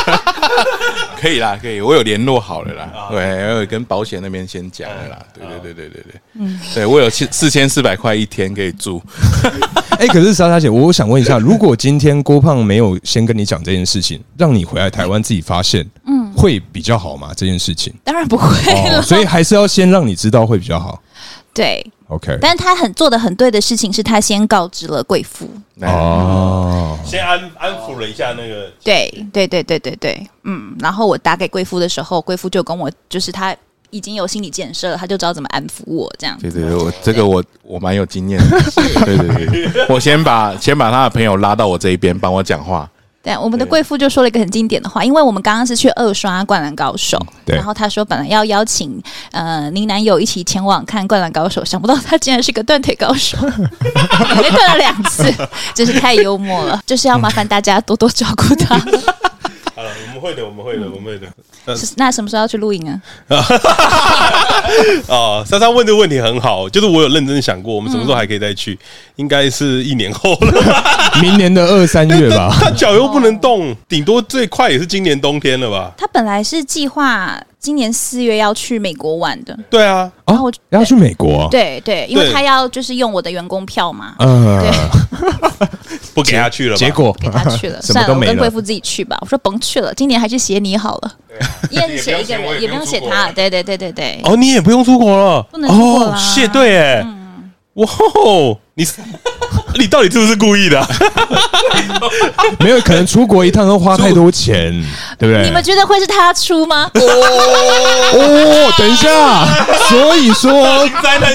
[1.20, 2.90] 可以啦，可以，我有联络好了啦。
[3.10, 3.18] 对，
[3.52, 5.18] 我有跟保险那边先讲了啦。
[5.34, 9.02] 对对对对对对，嗯，对我有四四千四百块一天可以住。
[9.98, 17.32] 哎，可是莎莎姐，我想问一下，如果今天郭胖没有先跟你讲这件事情，让你回来台湾自己发现，嗯，会比较好吗？
[17.36, 18.46] 这件事情当然不会
[18.88, 21.02] 了，所以还是要先让你知道会比较好。
[21.52, 25.48] 对，OK，但是他很做的很对的事情是他先告知了贵妇。
[25.82, 33.54] 哦，先安安抚了一下那个，对对对对对对，嗯，然后我打给贵妇的时候，贵妇就跟我就是他
[33.90, 36.38] 已经有心理建设了，他就知道怎么安抚我这样。
[36.40, 38.60] 对对对，我这个我我蛮有经验的，
[39.04, 42.88] 对对对，我先把先把他的朋友拉到我这一边帮我讲话。
[43.22, 48.98] 对，我们的贵妇就说了一个很经典的话，因为我们刚刚是去二刷《灌篮高手》，对，然后他说本来要邀请
[49.30, 55.30] 呃您男友一起前往看《灌篮高手》，想不到他竟然是个断腿高手，被断了两次，
[55.74, 58.74] 真是太幽默了，就是要麻烦大家多多照顾他。
[59.76, 61.26] 好了，我们会的，我们会的，我们会的。
[61.96, 63.00] 那什么时候要去露营啊？
[65.08, 68.78] 啊， 莎莎问的问题很好，就是我有认真想过，我们什么时候还可以再去？
[69.16, 70.84] 应该是一年后了，
[71.20, 72.54] 明年的二三月吧。
[72.60, 75.92] 他脚又不能动，顶多最快也是今年冬天了吧？
[75.96, 79.56] 他本来是计划今年四月要去美国玩的。
[79.68, 81.48] 对啊，然后要去美国。
[81.50, 84.14] 对对，因为他要就是用我的员工票嘛。
[84.18, 85.68] 嗯，对，
[86.14, 89.18] 不给他去了，结果给他去了，算了，我跟贵妇自己去吧。
[89.20, 91.12] 我说甭去了，今年还是写你好了。
[91.70, 93.32] 也写 一个人，也不用写他。
[93.32, 94.20] 对对对对对。
[94.24, 96.14] 哦，你也不用出国了，不能出国了。
[96.18, 97.06] 谢对，哎，
[97.74, 97.86] 哇，
[98.74, 98.86] 你。
[99.78, 100.84] 你到底是不是故意的？
[102.58, 104.72] 没有，可能出国一趟要花太多钱，
[105.16, 105.44] 对不对？
[105.44, 106.90] 你们觉得会是他出吗？
[106.92, 109.46] 哦，等一下，
[109.88, 110.50] 所以说
[111.00, 111.32] 灾难，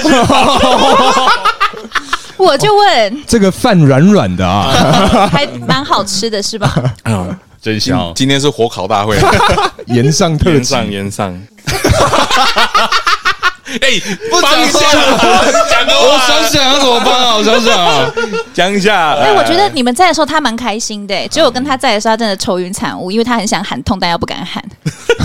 [2.36, 6.70] 我就问，这个饭软软的啊，还蛮好吃的，是吧？
[7.06, 7.34] 嗯，
[7.66, 8.12] 真香。
[8.14, 9.16] 今天是火烤大会，
[9.86, 11.36] 盐上特上盐上。
[13.80, 14.80] 哎，不讲一下，
[15.70, 17.36] 讲个，我想想要怎么办啊？
[17.36, 18.10] 我想想啊，
[18.54, 19.14] 讲一下。
[19.14, 24.62] 哎，我觉得你们在的时候他蛮开心的，只有我跟他在的时候，他真的愁云惨雾，因为他很想喊痛，但又不敢喊。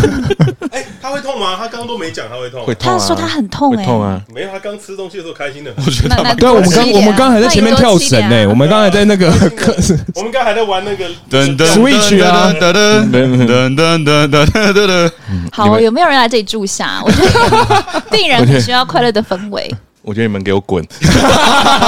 [0.72, 1.56] 哎，他会痛吗？
[1.58, 2.66] 他刚刚都没讲他会痛。
[2.66, 2.98] 会痛。
[2.98, 4.22] 他说他很痛，哎，痛啊！
[4.34, 5.74] 没有，他刚吃东西的时候开心的。
[5.78, 9.28] 我觉得，对，我们刚我们刚还在前面跳绳呢，我们刚才在那个，
[10.16, 15.12] 我们刚还在玩那个噔噔 Switch 啊，噔噔噔噔噔噔噔噔。
[15.52, 17.02] 好，有没有人来这里住下？
[17.04, 19.70] 我觉得 病人很需要快乐的氛围。
[20.04, 20.84] 我觉得你们给我滚，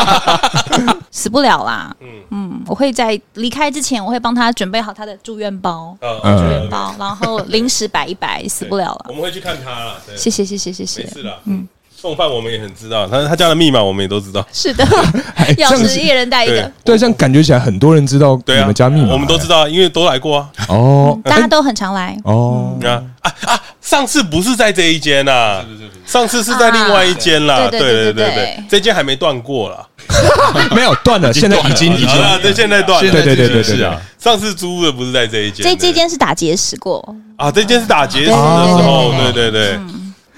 [1.10, 1.96] 死不了啦。
[2.00, 9.06] 嗯嗯，我会在离开之前，我会帮他准备好他的住院包，住院包，然后临时摆一摆，死不了了。
[9.08, 9.96] 我们会去看他了。
[10.16, 11.04] 谢谢谢谢谢谢。
[11.04, 11.40] 没事了。
[11.46, 11.68] 嗯。
[12.04, 14.46] 送饭我们也很知道，他他家的密码我们也都知道。
[14.52, 14.84] 是的，
[15.56, 16.70] 钥匙一人带一个。
[16.84, 20.50] 对，这样感觉起来很多人知道你们家密码，我们都知道，因为都来过啊。
[20.68, 22.14] 哦，大家都很常来。
[22.26, 23.62] 哦，啊啊啊！
[23.80, 25.64] 上次不是在这一间呐，
[26.06, 27.70] 上次是在另外一间啦。
[27.72, 29.88] 对对对对，这间还没断过啦。
[30.76, 32.10] 没有断了，现在已经已经
[32.42, 33.10] 对，现在断了。
[33.10, 33.98] 对对对对，是啊。
[34.20, 39.80] 上次租的不是在这一间，这这间是打结石过啊，这间是打结石的时候，对对对。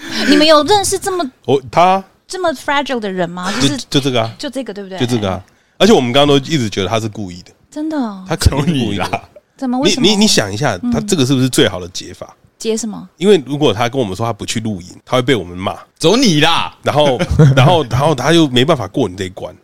[0.30, 2.04] 你们有认识这么我他？
[2.28, 3.52] 这么 fragile 的人吗？
[3.62, 4.98] 就是就这个啊，就这个对不对？
[5.00, 5.44] 就这个啊，
[5.78, 9.08] 而且我们刚刚都一直觉得他是故意的，真的，他可能故意啦。
[9.56, 9.80] 怎么？
[9.80, 10.06] 为什么？
[10.08, 12.36] 你你你想一下，他这个是不是最好的解法？
[12.58, 13.08] 解什么？
[13.18, 16.76] 因为如果他跟我们说他不去露营，他会被我们骂，走你啦。
[16.82, 17.20] 然后
[17.56, 19.56] 然后然后他又没办法过你这一关。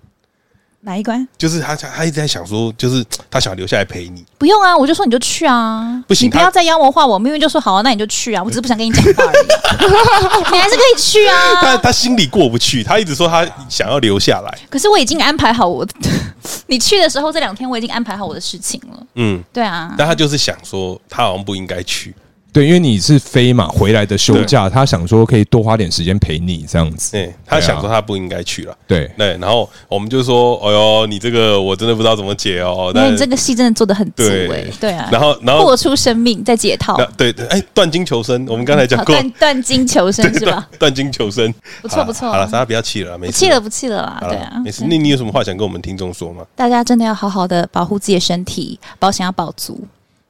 [0.83, 1.27] 哪一关？
[1.37, 4.25] 就是他，他一直在想说，就是他想留下来陪你。
[4.37, 7.19] 不用啊，我就说你就去啊，不行，你不要再妖魔化我。
[7.19, 10.51] 明明就说好啊，那你就去啊，我只是不想跟你讲话而已。
[10.51, 11.55] 你还是可以去啊。
[11.61, 14.57] 他他心里过不去，他一直说他想要留下来。
[14.69, 15.85] 可是我已经安排好我，
[16.67, 19.03] 你去的时候这两天我已经安排好我的事情了。
[19.15, 19.93] 嗯，对啊。
[19.97, 22.13] 但他就是想说，他好像不应该去。
[22.53, 27.13] 对，因为你是飞嘛，回来的休假，他想说可以多花点时间陪你这样子。
[27.13, 28.77] 对，他想说他不应该去了。
[28.85, 34.65] 对对，然后我们就说：“哎呦，你这个我真的不知道怎么解哦。”因为你这个戏真的做的很足哎。
[34.79, 35.07] 对啊。
[35.11, 36.97] 然后然后豁出生命在解套。
[37.15, 39.15] 对对，哎，断金求生，我们刚才讲过。
[39.15, 40.67] 断断金求生是吧？
[40.77, 42.29] 断金求生，不错不错。
[42.29, 43.33] 好了，大家不要气了，没事。
[43.33, 44.83] 气了不气了啦，对啊，没事。
[44.87, 46.43] 那你有什么话想跟我们听众说吗？
[46.55, 49.81] 大家真的要好好的保护自己的身体，保险要保足。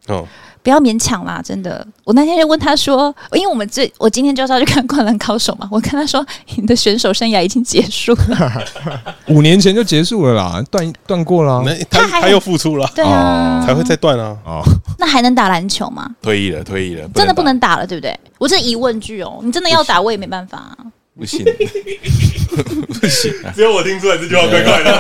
[0.07, 0.27] 哦。
[0.63, 1.83] 不要勉强啦，真的。
[2.03, 6.23] 我那天就问他说，因为我们这我今天就是要去看《灌篮高手》嘛，我跟他说，
[6.55, 8.63] 你的选手生涯已经结束了，
[9.25, 11.63] 五年前就结束了啦，断断过了。
[11.89, 14.37] 他他又复出了，对啊，才会再断啊。
[14.45, 14.61] 哦，
[14.99, 16.07] 那还能打篮球吗？
[16.21, 18.15] 退役了，退役了，真的不能打了，对不对？
[18.37, 20.59] 我这疑问句哦，你真的要打，我也没办法。
[20.59, 20.77] 啊
[21.17, 21.43] 不行，
[22.87, 24.97] 不行，只有我听出来这句话怪怪的。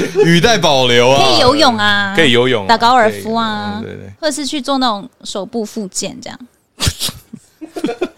[0.24, 6.38] 语带保留啊，可以游泳啊，可以游泳，打高尔夫啊，对对，或者是去做那种手部复健这样。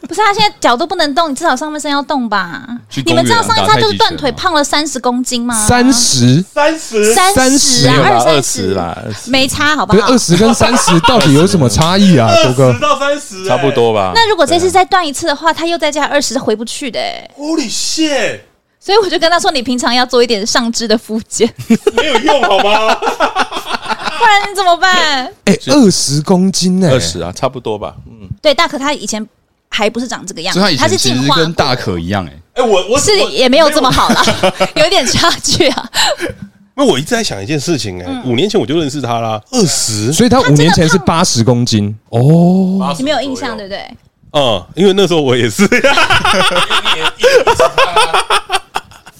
[0.06, 2.62] 不是，他现在脚都不能动，你至少上半身要动吧？
[3.04, 5.52] 你们知道上一次他就是断腿，胖了三十公斤吗？
[5.66, 10.06] 三十，三十，三十啊，二十啦，没差，好不好？
[10.08, 12.32] 二十跟三十到底有什么差异啊？
[12.44, 14.12] 多哥，十到三十，差不多吧？
[14.14, 17.00] 那如果这次再断一次的话，他又再加二十，回不去的。
[17.36, 18.40] Holy shit！
[18.86, 21.52] 所以我就跟他说：“你平常要做一点上肢的复健，
[21.96, 22.94] 没有用好吗？
[22.94, 26.88] 不然你怎么办？”哎，二十公斤呢？
[26.92, 27.96] 二十啊，差不多吧。
[28.06, 29.26] 嗯，对，大可他以前
[29.68, 32.24] 还不是长这个样子，他是进化跟大可一样。
[32.26, 34.22] 哎，哎，我我是也没有这么好啦，
[34.76, 35.90] 有点差距啊。
[36.76, 42.94] 那我一直在想一件事情，哎，五年前我就认识他啦，二十，所以他五年前是八十公斤哦。
[42.96, 43.84] 你没有印象对不对？
[44.30, 45.68] 嗯，因为那时候我也是。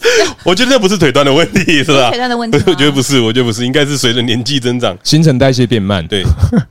[0.45, 2.09] 我觉得那不是腿断的问题， 是吧？
[2.11, 6.25] 腿断的问题， 我觉得不是，我觉得不是，应该是随着年纪增长，新陈代谢变慢，对，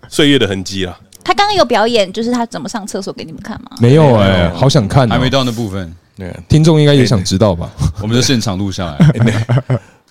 [0.10, 0.98] 岁月的痕迹啦。
[1.24, 3.72] 他刚刚有表演，就是他怎么上厕所给你们看吗？
[3.80, 5.94] 没有哎，好想看，还没到那部分。
[6.16, 7.70] 对，听众应该也想知道吧？
[8.02, 8.98] 我们就现场录下来，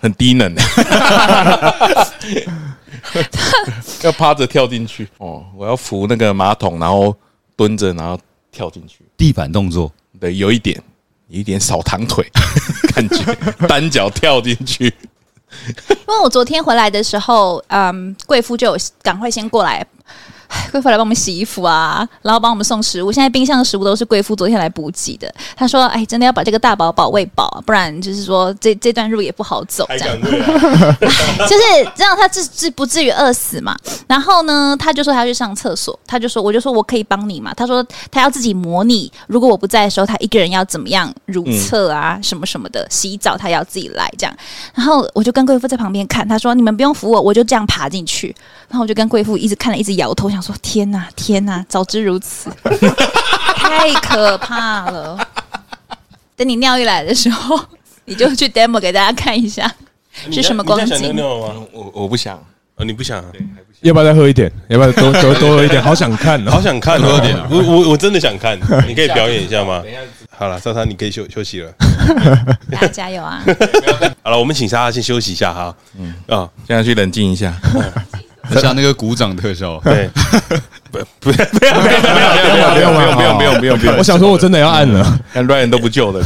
[0.00, 0.55] 很低能，
[4.03, 5.09] 要趴着跳进去。
[5.18, 7.16] 哦，我要扶那个马桶，然后
[7.57, 8.18] 蹲着，然后
[8.53, 10.79] 跳进去，地板动作，对，有一点，
[11.28, 12.30] 有一点扫堂腿
[12.94, 13.34] 感觉，
[13.66, 14.92] 单脚跳进去。
[15.66, 19.87] 因为我昨天回来的时候，嗯，贵妇就有赶快先过来。
[20.72, 23.12] 贵妇来帮我们洗衣服啊，然后帮我们送食物。
[23.12, 25.32] 现在冰箱的食物都是贵妇昨天来补给的。
[25.56, 29.86] 他说：“哎，真的要把这个大宝宝喂饱啊，不然就是说这这段路也不好走。
[29.90, 31.62] 这样， 就是
[31.94, 33.76] 这样，他至至不至于饿死嘛。
[34.06, 37.52] 然后呢，他就说他要去上厕所，他就说我就说我可以帮你嘛。
[37.54, 44.36] 他说他要自己模拟，如果我不在的时候，他一个人要怎么样如厕啊，什么什么的，洗澡他要自己来这样。
[44.74, 48.34] 然后我就跟贵妇在旁边看，他说你们不用扶我，我就这样爬进去。
[48.74, 50.52] 然后我就跟贵妇一直看了，一直摇头，想说。
[50.60, 51.64] 天哪，天哪！
[51.68, 52.50] 早知如此，
[53.54, 55.16] 太可怕了。
[56.34, 57.56] 等你尿一来的时候，
[58.06, 59.72] 你就去 demo 给大家看一下
[60.28, 61.16] 是什么光景。
[61.16, 62.37] 我我不想，
[62.78, 63.24] 你不想，
[63.82, 64.50] 要不要再喝一点？
[64.66, 65.80] 要不要多多多喝一点？
[65.80, 67.38] 好想看，好想看，喝点。
[67.48, 68.58] 我我我真的想看，
[68.88, 69.84] 你可以表演一下吗？
[70.37, 71.72] 好了，莎莎，你可以休休息了。
[72.72, 73.40] 大家加油啊！
[74.24, 75.76] 好了，我们请莎莎先休息一下哈。
[75.96, 77.54] 嗯啊，现在去冷静一下。
[78.61, 80.09] 像那个鼓掌特效，对，
[80.90, 83.96] 不不不要不要不要不要不要不要不要不要不要不要！
[83.96, 86.24] 我想说，我真的要按了，看 Ryan 都不救了，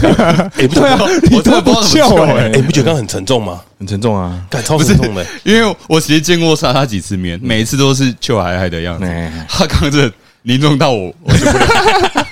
[0.57, 0.99] 哎，不对啊，
[1.33, 3.61] 我真的不救哎，你不觉得很沉重吗？
[3.79, 10.11] 很沉重啊，感超沉重的，因为我其实见过莎莎几次面，每一次都是救海海的样子，他刚这
[10.43, 11.59] 凝重到我，我就不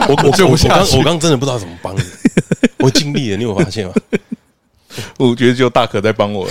[0.08, 2.00] 我我我刚我刚真的不知道怎么帮你，
[2.78, 3.92] 我尽力了，你有发现吗？
[5.18, 6.46] 我觉得只有大可在帮我，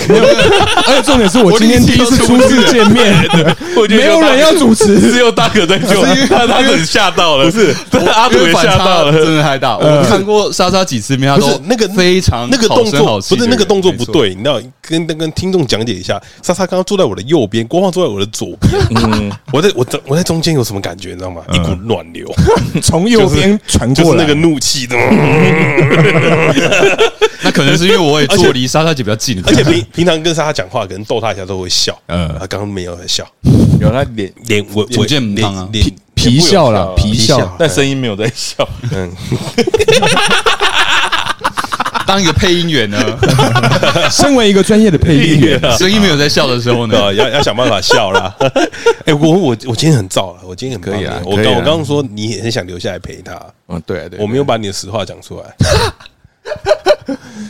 [0.87, 3.13] 而且重点是我今天第一次初次见面，
[3.75, 7.73] 我觉得没有人要主持， 只有大可在救，他他很吓到了，不是
[8.07, 9.77] 阿土也吓到了，真的太大。
[9.77, 21.41] 我看过莎莎几次面，他说那个非常那个动作不是那个动作不对，你知道跟跟听众讲解一下，莎莎刚刚坐在我的右边，郭胖坐在我的左边，嗯，我在我在我在中间有什么感觉，你知道吗？
[21.53, 22.25] 一股暖流。
[22.83, 24.95] 从右边传过来，那个怒气的，
[27.45, 28.27] 那可能是因为我也。
[28.35, 31.97] 坐离莎莎姐比较近，而且平平常跟莎莎讲话，可能逗她一下都会笑。
[32.07, 33.25] 嗯，他刚刚没有在笑，
[33.79, 38.67] 有他脸脸我我见脸皮皮笑了，皮笑，但声音没有在笑。
[38.91, 39.09] 嗯，
[42.05, 42.97] 当一个配音员呢，
[44.11, 48.35] 身为一个专业的配音员， 声音没有在笑的时候呢，要要想办法笑啦。
[49.05, 51.21] 哎，我我我今天很燥了，我今天很可以啊。
[51.23, 55.45] 我刚我刚刚说你也很想留下来陪他，嗯，对对，我没有把你的实话讲出来。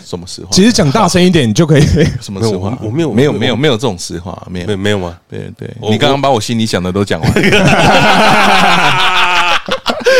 [0.05, 0.49] 什么实话？
[0.51, 1.81] 其实讲大声一点，你就可以。
[2.21, 2.77] 什么实话？
[2.81, 5.17] 我没有，没有，没有，没有这种实话，没有，没有吗？
[5.29, 9.25] 对对，你刚刚把我心里想的都讲完了。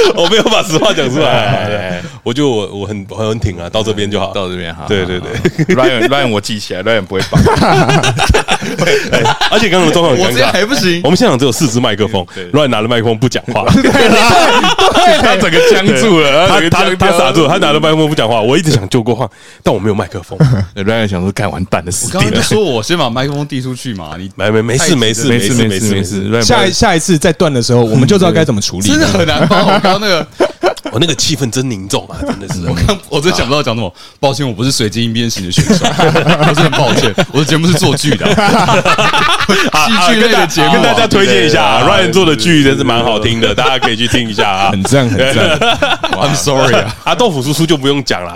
[0.16, 4.86] 我没有把实话讲出来，我就我我很我很挺啊，到这边就好，到这边哈。
[4.88, 5.32] 对对对
[5.76, 7.42] ，Ryan Ryan 我记起来，Ryan 不会放。
[9.52, 11.02] 而且刚刚的状况很尴尬，我这还不行。
[11.04, 13.66] 我们现场只有四支麦克风，Ryan 拿了麦克风不讲话，
[15.22, 18.42] 他整个僵住了，他他他傻住了，他拿了麦克风不讲话。
[18.42, 19.30] 我一直想救过话，
[19.64, 20.38] 但我没有麦克风。
[20.76, 22.26] Ryan 想说，干完蛋的死定了。
[22.26, 26.44] 刚刚说我先把麦克风递出去嘛，你没没没事没事没事没事没事。
[26.44, 28.90] 下下一次再断的时候，我们就知道该怎么处理。
[28.90, 29.48] 真的很难
[30.00, 30.28] 那个。
[30.92, 32.64] 我 那个气氛真凝重啊， 真的是。
[32.70, 35.84] 我刚我真想不到讲什么，抱歉，我不是随机应变型的选手，
[36.48, 45.60] 我是很抱歉，我的节目是做剧的，戏剧类的节目，跟大家推荐一下，Ryan 做的剧真是蛮好听的，大家可以去听一下啊，很赞很赞。
[46.12, 48.32] I'm sorry 啊，啊豆腐叔叔就不用讲了，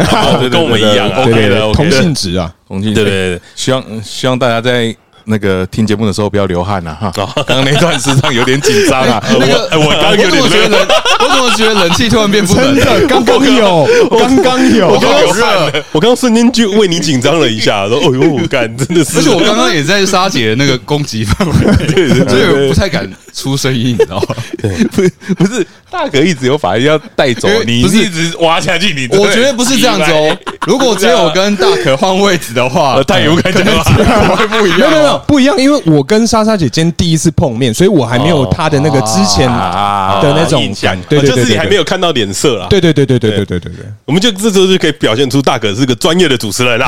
[0.50, 4.94] 跟我们一样，OK 的，同性质啊，同性，对对对，希望希望大家在。
[5.26, 7.12] 那个听节目的时候不要流汗呐哈！
[7.16, 9.24] 刚刚那段时上有点紧张啊。
[9.40, 10.78] 那个我刚刚有点觉得，
[11.20, 12.80] 我怎么觉得冷气突然变不冷？
[13.08, 24.36] 刚刚有，刚刚有，我刚刚热，我刚刚瞬间就为你紧张了一下，说：“哦呦，我干，真的是。”而且我刚刚也在莎姐的那个攻击范围，对，所以我不太敢出声音，你知道吗？
[24.62, 25.02] 对，不
[25.36, 30.38] 不是大可一直有法要带走你，不是一直挖下去，你我觉得不是这样子哦。
[30.68, 34.98] 如果只有我跟大可换位置的话，他有感觉会不一样，没
[35.28, 40.96] 不一样，因为我跟莎莎姐今天第一次碰面，所以我还没有她的那个之前的那种印象。
[41.10, 42.68] 对对对，就是你还没有看到脸色啦。
[42.70, 46.88] 对对对对对对对对对，我们就这时候就可以表现出大可是个专业的主持人啦。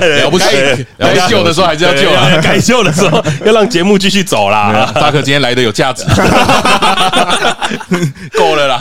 [0.00, 0.46] 了不起，
[0.98, 4.90] 该秀的时候还是要秀啊，该秀的时候要让节目继续走啦。
[4.94, 6.04] 大可今天来的有价值，
[8.36, 8.80] 够了啦，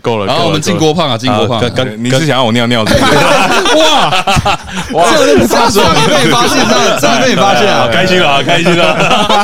[0.00, 0.26] 够了。
[0.26, 1.62] 然后我们进郭胖啊，进郭胖。
[1.74, 2.94] 刚你是想要我尿尿的？
[3.74, 4.10] 哇
[4.92, 6.64] 哇，这样这样被发现，
[7.00, 7.88] 这样被你发现啊！
[7.92, 8.96] 开心了，开心了！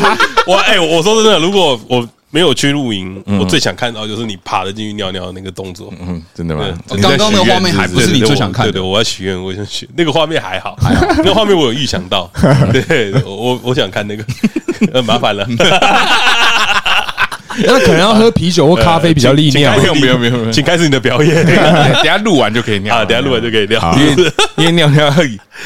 [0.47, 5.93] 我哎，我说真的，如果我没有去露营，我最想看到就是你爬了进去尿尿的那个动作。
[6.01, 6.65] 嗯，真的吗？
[6.89, 8.73] 刚刚那个画面还不是你最想看的？
[8.73, 12.31] 对对，我要许愿，我想许那个画面还好，还好， 那个画面我有预想到。
[12.89, 14.25] 对，我我想看那个，
[14.93, 15.45] 呃，麻烦了。
[17.67, 19.73] 那可能要喝啤酒或咖啡比较利尿。
[19.79, 21.45] 不用不用不用，请开始你的表演。
[21.47, 23.95] 等下录完就可以尿啊，等下录完就可以尿。
[23.97, 25.13] 因为 因为尿尿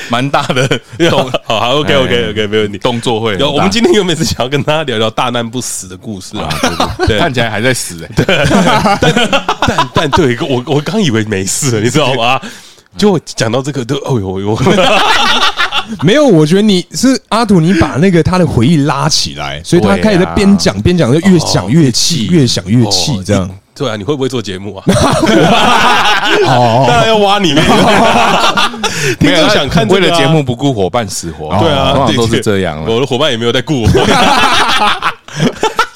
[0.08, 0.66] 蛮大的
[1.10, 2.78] 动， 好好 OK OK OK 没问题。
[2.78, 3.36] 动作会。
[3.44, 6.48] 我们今天有没有想要跟大家聊聊大难不死的故事啊？
[7.06, 8.24] 对，看起来还在死哎。
[9.00, 9.14] 但
[9.60, 12.40] 但但对，我我刚以为没事了，你知道吗？
[12.96, 14.56] 就讲到这个都，哦呦呦，
[16.02, 23.50] 没有，我觉得你是阿土，你把那个他的回忆拉起来，所以他开始在边讲边讲，就越讲越气，越想越气，这样。
[23.76, 24.84] 对啊，你会不会做节目啊？
[26.86, 27.62] 当然要挖你了。
[29.18, 32.80] 听众想看，为了节目不顾伙伴死活，对啊，都是这样。
[32.86, 33.88] 我的伙伴也没有在顾我。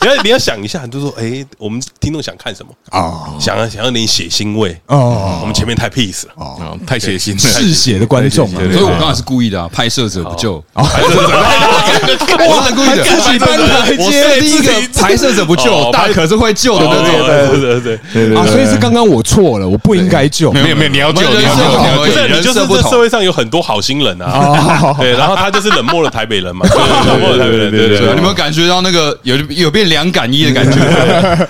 [0.01, 3.35] 你要你要想一下，就说哎，我们听众想看什么啊？
[3.41, 5.39] 想要想要点血腥味哦。
[5.41, 8.49] 我们前面太 peace 了哦，太血腥了，嗜血的观众。
[8.51, 11.23] 所以我刚才是故意的啊，拍摄者不救，拍摄者，
[12.47, 14.41] 我是故意的，自己搬台阶。
[14.41, 18.47] 第一个拍摄者不救，大可是会救的，对对对对对啊！
[18.47, 20.53] 所以是刚刚我错了，我不应该救。
[20.53, 21.63] 没有没有，你要救，你要救，
[21.97, 24.95] 不是你就是这社会上有很多好心人啊。
[25.01, 26.65] 对，然后他就是冷漠的台北人嘛，
[27.07, 28.15] 冷漠的台北人，对对对。
[28.15, 30.79] 你们感觉到那个有有变两感一的感觉？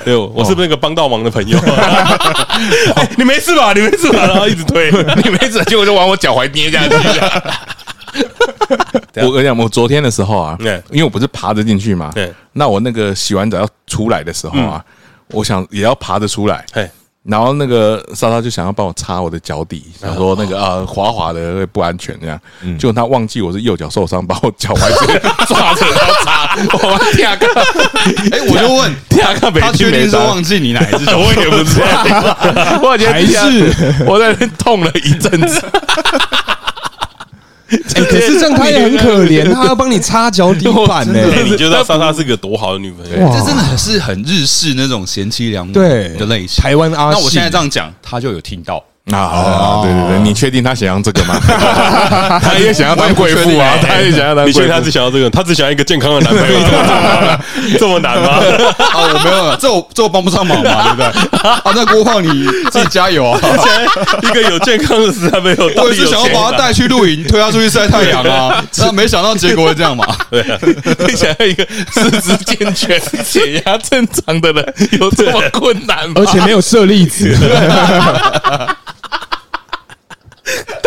[0.05, 1.59] 对，我是不是那个帮倒忙的朋友？
[3.19, 3.75] 你没事吧？
[3.75, 4.27] 你没事吧？
[4.27, 4.91] 然后一直推，
[5.23, 6.95] 你没事，结果就往我脚踝捏下去。
[9.17, 10.57] 我跟你讲，我昨天的时候啊，
[10.91, 14.83] 因为我不是爬着进去嘛，对那我那个洗完澡要出来的时候啊，
[15.33, 16.65] 我想也要爬着出来。
[17.29, 22.41] 然后那个莎莎就想要帮我擦我的脚底，想说那个啊滑滑的会不安全这样，
[22.79, 24.89] 结果他忘记我是右脚受伤，把我脚踝
[25.47, 26.57] 抓着要擦。
[26.73, 27.47] 我第二个，
[28.33, 31.19] 哎，我就问第二个，他确定是忘记你哪一只脚？
[31.21, 34.05] 我也不知道，我还是？
[34.07, 35.63] 我在那边痛了一阵子。
[37.71, 41.21] 哎， 可是这样他也很可怜，他要帮你擦脚底板 呢。
[41.45, 43.33] 你觉得莎莎是个多好的女朋友？
[43.33, 46.63] 这真的是很日式那种贤妻良母的类型。
[46.63, 48.83] 台湾阿，那我现在这样讲，他就有听到。
[49.13, 51.39] 啊，对对对，你确定他想要这个吗？
[52.43, 54.47] 他也想要当贵妇啊，他也想要当。
[54.47, 55.31] 你确定他只想要这个？
[55.31, 56.59] 他只想要一个健康的男朋友，
[57.79, 58.29] 这么难吗？
[58.79, 61.41] 啊， 我没有，这我这我帮不上忙嘛，对不对？
[61.49, 63.39] 啊，那郭胖你自己加油啊！
[64.23, 70.07] 一个有健康的男朋友，我也是想要把他带去露营，推他出去晒太阳啊，那没想到结果会这样嘛？
[70.31, 70.59] 对啊，
[71.07, 76.15] 你想要一个四肢健全、血压正常的人，有这么困难吗？
[76.17, 77.37] 而且没有舍利子。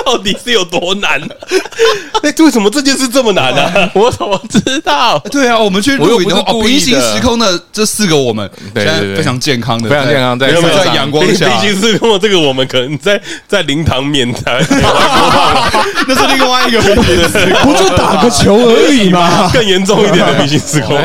[0.05, 1.19] 到底是有多难？
[2.23, 3.89] 哎，为什么这件事这么难呢？
[3.93, 5.19] 我怎么知道？
[5.31, 11.47] 对啊，我们去录影的话，平行时空的这四个我们，现在非常健康的，非常健康，在在阳光下。
[11.47, 14.57] 平行时空的这个我们，可能在在灵堂面谈，
[16.07, 19.49] 那是另外一个不就打个球而已嘛？
[19.53, 20.97] 更严重一点的平行时空，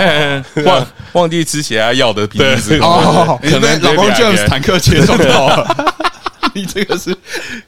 [0.64, 5.94] 忘忘记吃血压药的平行时空，可能老公 James 坦克切中了。
[6.56, 7.14] 你这个是，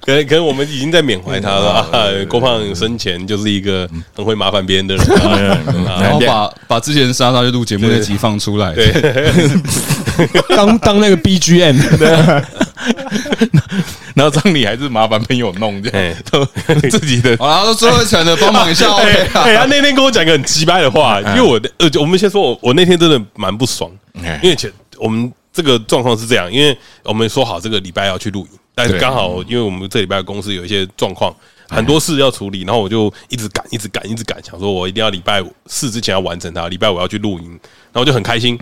[0.00, 2.24] 可能可能我们已经在缅怀他了。
[2.26, 3.86] 郭胖生前就是一个
[4.16, 5.06] 很会麻烦别人的人，
[6.00, 8.90] 然后把把之前莎莎就录节目那集放出来，对，
[10.56, 11.76] 当当那个 BGM，
[14.14, 16.44] 然后张礼还是麻烦朋友弄这样，都
[16.90, 18.90] 自己的，然后最后一层的帮忙一下。
[18.96, 23.90] 哎，他那天跟我讲一个很鸡掰的话，因为我呃，我们先说我我那天真的蛮不爽，
[24.42, 28.58] 因为前我们这个状况是这样，因为我们说好这个礼拜要去录影。
[28.78, 31.34] 但是刚好，因为我们这礼拜公司有一些状况，
[31.68, 36.68] 很多事要处理，然后我就一直赶，一直赶，一直赶，想说我一定要礼拜四之前要完成它。
[36.68, 38.56] 礼拜五要去露营，然后我就很开心。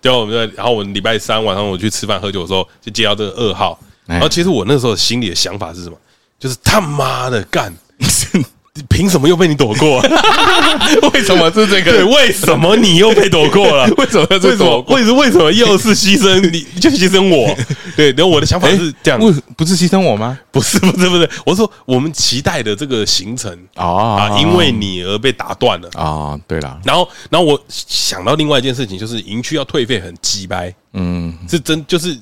[0.00, 3.76] 结果我们在，然后我们礼拜三晚上我去吃饭喝酒的时候，就接到这个噩耗。
[4.06, 5.96] 然后其实我那时候心里的想法是什么？
[6.38, 7.74] 就是他妈的干！
[8.88, 10.00] 凭什么又被你躲过？
[11.12, 11.92] 为什么是这个？
[11.92, 13.86] 对，为什么你又被躲过了？
[13.96, 14.26] 为什么？
[14.30, 14.80] 为什么？
[14.88, 15.20] 为什么？
[15.20, 16.66] 为什么又是牺牲你？
[16.80, 17.56] 就牺牲我？
[17.96, 19.20] 对，然后我的想法是这样，
[19.56, 20.38] 不是牺牲我吗？
[20.50, 21.28] 不是，不是，不是。
[21.44, 26.38] 我说我们期待的这个行程啊，因为你而被打断了啊。
[26.46, 30.72] 对了，然后，然后我想到另外一件事情，就是营区要退费很鸡掰。
[30.92, 32.16] 嗯，是真，就是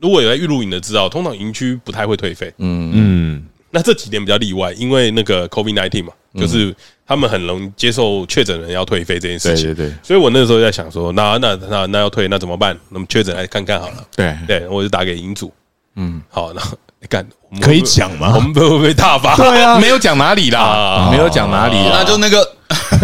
[0.00, 2.52] 如果有在玉露营的知道，通常营区不太会退费。
[2.58, 3.46] 嗯嗯。
[3.70, 6.74] 那这几年比较例外，因为那个 COVID-19 嘛，就是
[7.06, 9.66] 他们很容易接受确诊人要退费这件事情。
[9.66, 12.78] 对对对，所以我那时候在想说，那那那那要退，那怎么办？
[12.88, 14.06] 那么确诊来看看好了。
[14.16, 15.52] 对对，我就打给银主。
[15.96, 16.62] 嗯，好，那
[17.00, 17.24] 你看
[17.60, 18.32] 可以讲吗？
[18.34, 19.36] 我们会不会被挞伐？
[19.36, 22.44] 对啊，没有讲哪里啦，没有讲哪里，那就那个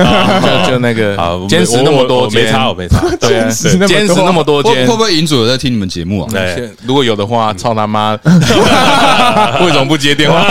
[0.66, 1.16] 就就那个
[1.49, 3.01] 坚持那么多间，没差，我没差。
[3.20, 3.49] 对啊，
[3.86, 6.28] 坚持那么多天，会不会银主有在听你们节目啊？
[6.32, 8.18] 对，如果有的话，操他妈，
[9.62, 10.42] 为什么不接电话？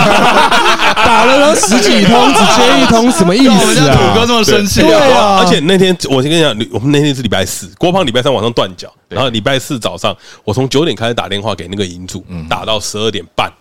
[1.33, 3.95] 打了十几通，只接一通，什么意思啊？
[3.95, 4.81] 土哥这么生气？
[4.81, 13.51] 对啊，而且那天我先跟你讲，我们那天是礼拜四，郭胖礼拜三晚上断脚，然后礼拜四早上，我从九点开始打电话给那个银主，打到十二点半，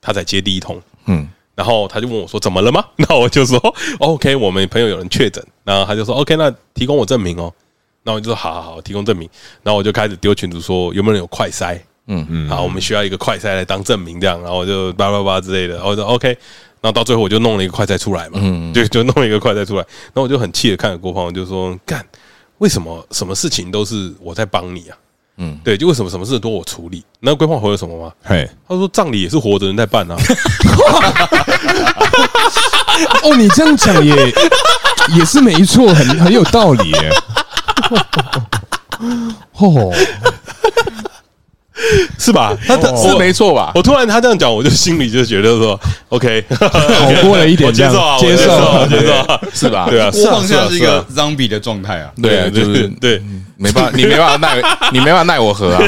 [0.00, 0.80] 他才接第一通。
[1.06, 1.28] 嗯。
[1.56, 3.58] 然后他就问我说：“怎么了吗？”那我就说
[3.98, 7.52] ：“OK，我们朋友有人确诊。”然后他就说：“OK，那提供我证明哦。”
[8.02, 9.28] 那我就说：“好好好，提供证明。”
[9.62, 11.78] 然后我就开始丢群主说：“有没有人有快筛？”
[12.08, 14.40] 嗯嗯，好，我们需要一个快筛来当证明，这样。
[14.40, 15.84] 然后我就叭叭叭之类的。
[15.84, 16.34] 我就 OK。
[16.80, 19.82] 然后到最后我就弄了一个快菜出来嘛，嗯，就就弄了一个快菜出来。
[19.82, 22.04] 然后我就很气的看着郭胖，我就说：“干，
[22.58, 24.96] 为什么什么事情都是我在帮你啊？”
[25.42, 27.04] 嗯，对，就为什么什么事都我处理？
[27.20, 28.12] 那规划回了什么吗？
[28.22, 30.16] 嘿，他说葬礼也是活着人在办啊。
[33.24, 34.14] 哦，你这样讲也
[35.16, 37.10] 也是没错，很很有道理耶。
[39.56, 39.92] 哦。
[42.18, 42.56] 是吧？
[42.66, 43.72] 他他是没错吧？
[43.74, 45.78] 我突然他这样讲，我就心里就觉得说
[46.08, 49.86] ，OK， 好过了一点，接受，接受，接受，是吧？
[49.88, 52.10] 对啊，放下是一个 zombie 的状态啊。
[52.22, 53.22] 对啊，就是对，
[53.56, 54.62] 没办法，你没办法 奈，
[54.92, 55.80] 你没办法奈我何啊。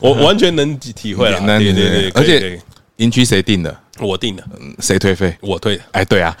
[0.00, 2.60] 我完全能体会了，对对对，而且
[2.96, 3.76] 营区谁定的？
[3.98, 4.42] 我定的，
[4.80, 5.34] 谁退费？
[5.40, 5.80] 我退。
[5.92, 6.34] 哎，对啊，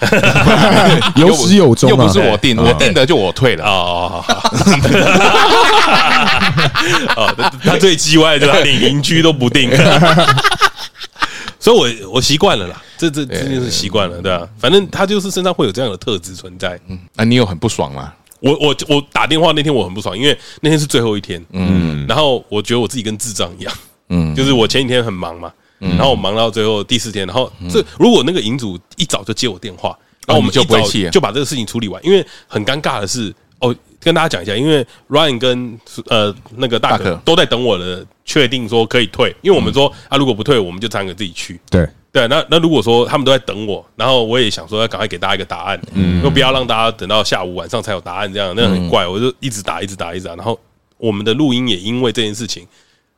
[1.16, 3.64] 有始有终，又不是我定，我定的就我退了。
[3.64, 4.24] 哦哦
[7.16, 9.70] 哦，他最叽歪的，他连邻居都不定，
[11.58, 14.46] 所以我我习惯了啦，这这这就是习惯了，对吧？
[14.58, 16.78] 反正他就是身上会有这样的特质存在。
[16.88, 18.12] 嗯，啊，你有很不爽吗？
[18.40, 23.74] 我我我打电话那天我很不爽，因为那天是最后一天，嗯，然后我觉得我自己跟智障一样，
[24.10, 25.50] 嗯，就是我前几天很忙嘛。
[25.78, 29.96] 然后我忙到最后第四天，然后这如果那个营主一早就接我电话，
[30.26, 32.04] 然后我们就不会气，就把这个事情处理完。
[32.04, 41.60] 因为很尴尬的是，哦，跟大家讲一下，因为 Ryan 跟呃那个大可都在等我的确定说可以退，因为我们说啊，如果不退，我们就三个自己去。
[41.70, 49.06] 对对，那那如果说他们都在等我，然后我也想说要赶快给大家一个答案，嗯，又不要让大家等到下午晚上才有答案，这样那样很怪。
[49.06, 50.34] 我就一直打，一直打，一直打。
[50.34, 50.58] 然后
[50.96, 52.66] 我们的录音也因为这件事情，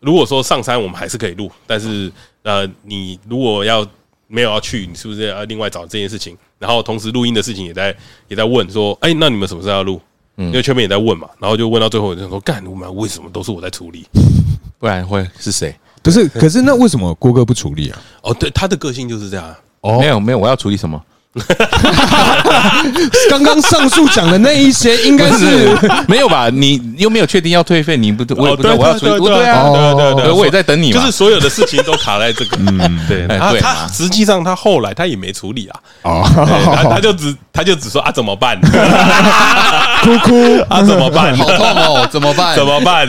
[0.01, 2.13] 如果说上山我们还是可以录，但是。
[2.45, 3.87] 呃，你如果要
[4.27, 6.35] 没有要去，你是不是要另外找这件事情？
[6.59, 7.95] 然后同时录音的事情也在
[8.27, 10.01] 也在问说，哎，那你们什么时候要录？
[10.37, 14.07] 嗯，因为圈面也在问嘛，然后就问到最后，我就说，干，我们为什么都是我在处理？
[14.79, 15.77] 不然会是谁？
[16.03, 18.01] 不是，可是那为什么郭哥不处理啊？
[18.23, 19.55] 哦，对，他的个性就是这样。
[19.83, 21.05] 哦，没有没有，我要处理什么？
[23.31, 25.77] 刚刚上述讲的那一些，应该是
[26.09, 26.49] 没有吧？
[26.51, 29.19] 你又没有确定要退费，你不我也不知道我要处理。
[29.25, 30.91] 对啊，对对对，我也在等你。
[30.93, 33.27] 就是所有的事情都卡在这个，嗯，对。
[33.39, 36.25] 他他实际上他后来他也没处理啊，哦，
[36.75, 38.59] 他他就只他就只说啊怎么办？
[40.03, 41.37] 哭哭啊怎么办？
[41.37, 42.55] 好痛哦，怎么办？
[42.57, 43.07] 怎么办？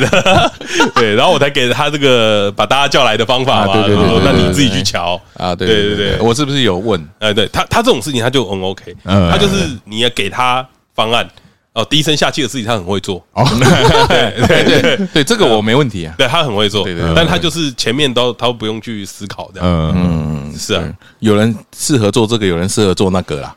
[0.96, 3.74] 对，然后我才给了他这个把大家叫来的方法嘛。
[3.74, 5.56] 对对对，那你自己去瞧啊。
[5.56, 7.00] 对对对，我是不是有问？
[7.20, 11.28] 哎，对他他这种事情他就很 OK，他就是你要给他方案
[11.74, 13.24] 哦，低声下气的事情他很会做。
[13.34, 13.45] 哦，
[14.10, 19.70] 对 对对对，这个我没问题啊，对他很会做，对对，但他就是前面都他都不用去思考这样。
[19.70, 20.84] 嗯嗯，是啊，
[21.20, 23.55] 有人适合做这个，有人适合做那个啦，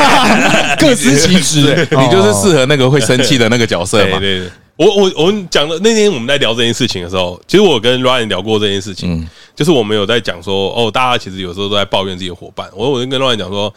[0.78, 1.88] 各司其职。
[1.90, 4.18] 你就是适合那个会生气的那个角色嘛。
[4.18, 9.26] 对对，我我我们讲的那天我们在聊这件事情的时候，其实我跟 Ryan 聊过这件事情，
[9.60, 12.66] 就是我们有在讲说，哦，大家其实有时候都在抱怨自己的伙伴。
[12.74, 13.70] 我我就跟 Ryan 讲说。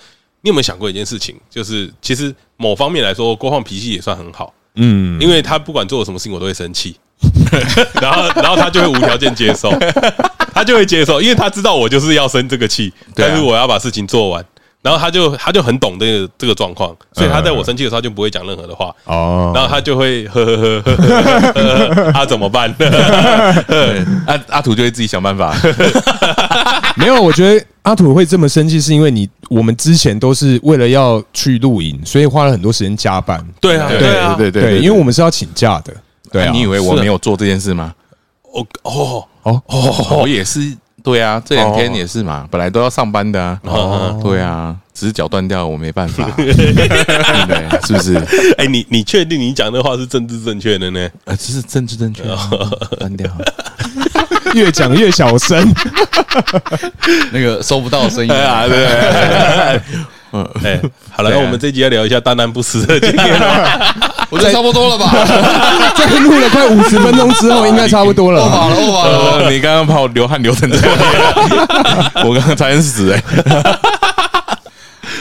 [0.45, 1.37] 你有没有想过一件事情？
[1.49, 6.97] 就是其实某方面来说，郭放脾气也算很好，嗯，因为他不管做了什么事情，我都会生气，
[8.01, 9.71] 然后然后他就会无条件接受，
[10.53, 14.45] 他就会接受，因为他知道我就是要生这个气，但是我要把事情做完。
[14.83, 18.93] 然后他就他就很懂这个这个状况，所以他在我生气的时候就不会讲任何的话。
[19.05, 20.95] 哦，然后他就会呵呵呵呵
[21.53, 22.69] 呵呵，他怎么办？
[24.27, 25.55] 阿阿土就会自己想办法。
[26.97, 33.41] 没有，我觉得阿土会这么生气，是因为你我们之前都是为了要去露营，所以花了很多时间加班。
[33.61, 35.93] 对啊，对对对对，因为我们是要请假的。
[36.29, 37.93] 对啊，你以为我没有做这件事吗？
[38.51, 39.63] 哦哦哦，
[40.19, 40.75] 我也是。
[41.03, 43.59] 对啊，这两天也是嘛，本来都要上班的啊。
[43.63, 48.15] 哦，对啊，只是脚断掉，我没办法， 对，是不是？
[48.57, 51.09] 哎，你你确定你讲的话是政治正确的呢？
[51.25, 52.23] 呃，这是政治正确，
[52.97, 53.29] 断掉，
[54.55, 55.73] 越讲越小声，
[57.33, 59.81] 那个收不到声音啊，对。
[60.33, 60.81] 嗯，哎，
[61.11, 63.95] 好了，那我们这集要聊一下大难不死的经验了。
[64.31, 65.11] 我觉得差不多了吧？
[65.95, 68.41] 在录了快五十分钟之后，应该差不多了。
[69.51, 70.97] 你刚刚把我流汗流成这样，
[72.25, 73.23] 我刚刚差点死哎！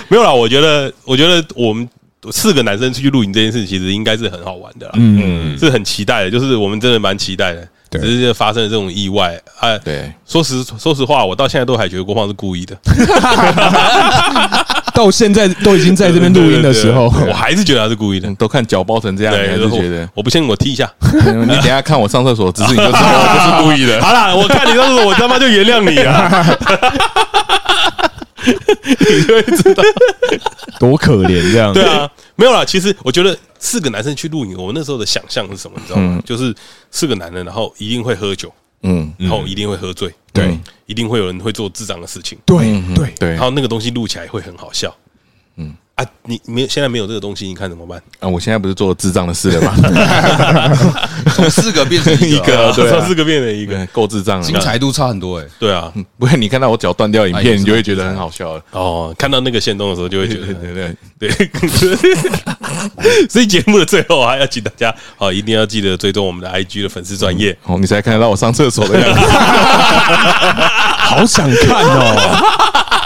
[0.08, 1.86] 没有啦，我觉得，我觉得我们
[2.30, 7.68] 四个男生出去露营这件事，其实应该是很好玩的啦，嗯，是很期待的，就是我们真的蛮期待的。
[8.00, 9.76] 只是发生了这种意外啊！
[9.84, 12.74] 对，说实说实话，我到现在都还觉得郭胖是故意的。
[14.94, 18.32] 到现在都已经在这边录音的时候，我还是觉得他是故意的。
[18.34, 20.90] 都看脚包成这样，还是觉得我不信，我踢一下。
[21.00, 24.00] 你等下看我上厕所姿势，你就知道 我不是故意的。
[24.02, 26.58] 好了，我看你上厕所，我他妈就原谅你啊！
[28.44, 29.82] 你就会知道
[30.80, 31.72] 多可怜这样。
[31.72, 32.64] 对啊，没有啦。
[32.64, 35.76] 其实我觉得四个男生去露营，我们那时候的想象是什么？
[35.80, 36.16] 你知道吗？
[36.16, 36.52] 嗯、就是
[36.90, 43.12] 四个男人，然后一定会喝酒，嗯，然后一定会喝醉，对、嗯，一定会有人会做智障的事情，对对。
[43.18, 44.94] 对，然后那个东西录起来会很好笑。
[45.94, 48.02] 啊，你没现在没有这个东西，你看怎么办？
[48.20, 49.74] 啊，我现在不是做智障的事了吗？
[51.36, 55.44] 从四个变成一个，从四个变成一个，够智障了，精彩度差很多哎。
[55.58, 58.62] 对啊，不会，你看到我脚断掉影片，你就会觉得很好笑了。
[58.70, 61.50] 哦，看到那个线动的时候，就会觉得对对对。
[63.28, 69.20] 所以节目的最后还要请大家，好，一定要记得追踪我们的 IG 的粉丝专业哦，你才看得到我上厕所的样子，
[70.98, 73.01] 好想看哦。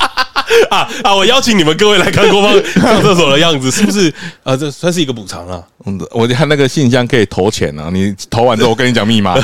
[0.70, 1.14] 啊啊！
[1.14, 4.12] 我邀请你们各位来看郭胖 上厕所的样子，是不是？
[4.44, 5.60] 啊，这算是一个补偿啊。
[5.86, 7.90] 嗯，我看那个信箱可以投钱啊。
[7.92, 9.36] 你投完之后，我跟你讲密码，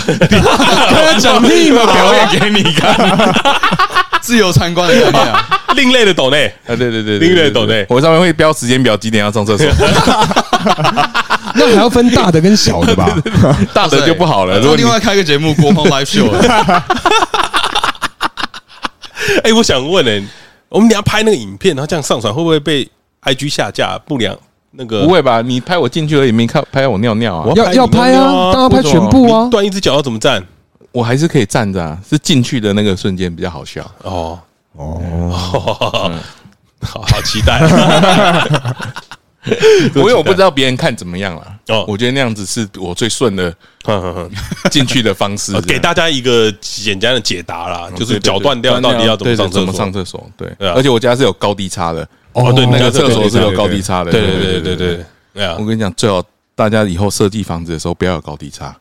[1.19, 2.95] 讲密码表演给你看，
[4.21, 5.61] 自由参观的概念啊。
[5.75, 9.67] 另类的抖内啊，对对对，另类的抖内，我上面会标时间表，几点要上厕所。
[11.55, 13.09] 那还要分大的跟小的吧？
[13.75, 14.59] 大的就不好了。
[14.61, 16.31] 如果另外开个节目，郭胖 live show。
[19.43, 20.29] 哎，我想问呢。
[20.73, 22.89] 我们等下拍那个影片，然后这样上传，会不会被
[23.23, 23.99] IG 下架？
[24.07, 24.37] 不良
[24.71, 25.43] 那个不会吧？
[25.43, 27.53] 你拍我进去了，也没看拍我尿尿啊？
[27.55, 29.49] 要要拍啊，当然拍全部啊！
[29.51, 30.43] 断一只脚要怎么站？
[30.91, 34.39] 我还是可以站着啊，是进去的那个瞬间比较好笑哦
[34.73, 36.11] 哦，
[36.81, 37.61] 好好期待。
[39.95, 43.53] 因 为我不知道别人看怎么样了哦，我觉得那样子是我最顺的
[44.71, 50.31] 进去的方式，给大家一个简单的解答啦，就是脚断掉到底要怎么上怎么上厕所？
[50.37, 52.07] 对，而且我家是有高低差的。
[52.33, 55.47] 哦，对，那个厕所是有高低差的，对对对对对对。
[55.59, 56.23] 我跟你讲，最好
[56.55, 58.75] 大家以后设计房子的时候不要有高低差，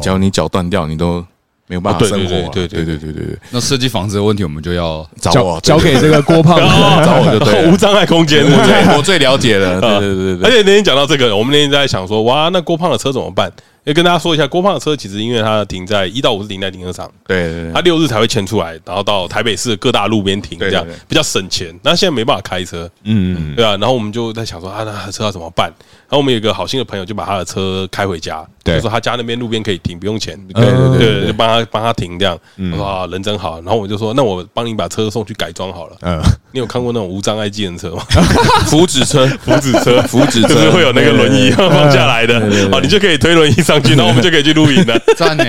[0.00, 1.24] 假如你脚断掉，你都。
[1.68, 3.38] 没有办法生活，对对对对对对。
[3.50, 6.58] 那设计房子的问题，我们就要找我，交给这个郭胖，
[7.04, 7.66] 找我就对。
[7.70, 9.80] 无障碍空间，我最我最了解了。
[9.80, 10.46] 对对对对。
[10.46, 13.50] 而且那天讲到这个，我们那天在想说，哇，那郭胖的车怎么办？
[13.86, 21.72] 要跟大家说一下，郭胖的车其实因为它停在一到五是停在停车场，对对对，他六日才会牵出来，然后到台北市的各大路边停，这样比较省钱。
[21.84, 23.76] 那现在没办法开车，嗯，对啊。
[23.76, 25.72] 然后我们就在想说，啊，那车要怎么办？
[26.08, 32.36] 然后我们有一个好心的朋友就把他的车开回家，就说他家那边路边可以停，不用钱，对对对，就帮他帮他停这样。
[32.72, 33.60] 我说啊，人真好。
[33.60, 35.96] 然后我就说，那我帮你把车送去改装好了。
[36.02, 36.20] 嗯，
[36.50, 38.02] 你有看过那种无障碍计程车吗？
[38.66, 44.98] 福祉车，福祉车，福祉车就是会有那个轮椅放下来的，好，你就可以推轮椅上去， 然后我们就可以去露营了。
[45.16, 45.44] 赞呢。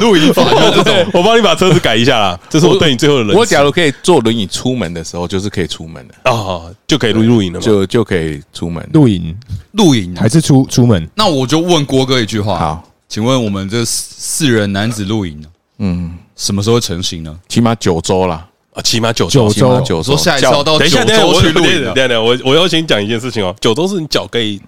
[0.00, 2.38] 露营法就是这种，我帮你把车子改一下啦。
[2.48, 3.36] 这是我对你最后的人。
[3.36, 9.36] 我假如可以坐轮椅出门的时候，就是可以出门的哦，就可以露露营了，就就可以出门露营，
[9.72, 11.06] 露营还是出出门？
[11.14, 15.44] 那我就问郭哥一句话，好，请问我们这四人男子露营，
[15.78, 17.36] 嗯，什么时候成型呢？
[17.48, 21.84] 起码九周啦，啊，起码九九周，九周，下一次到九周去露营。
[21.92, 24.58] 等等，我我要先讲一件事情哦，九周是你脚可以。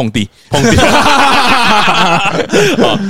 [0.00, 0.76] 碰地，碰地，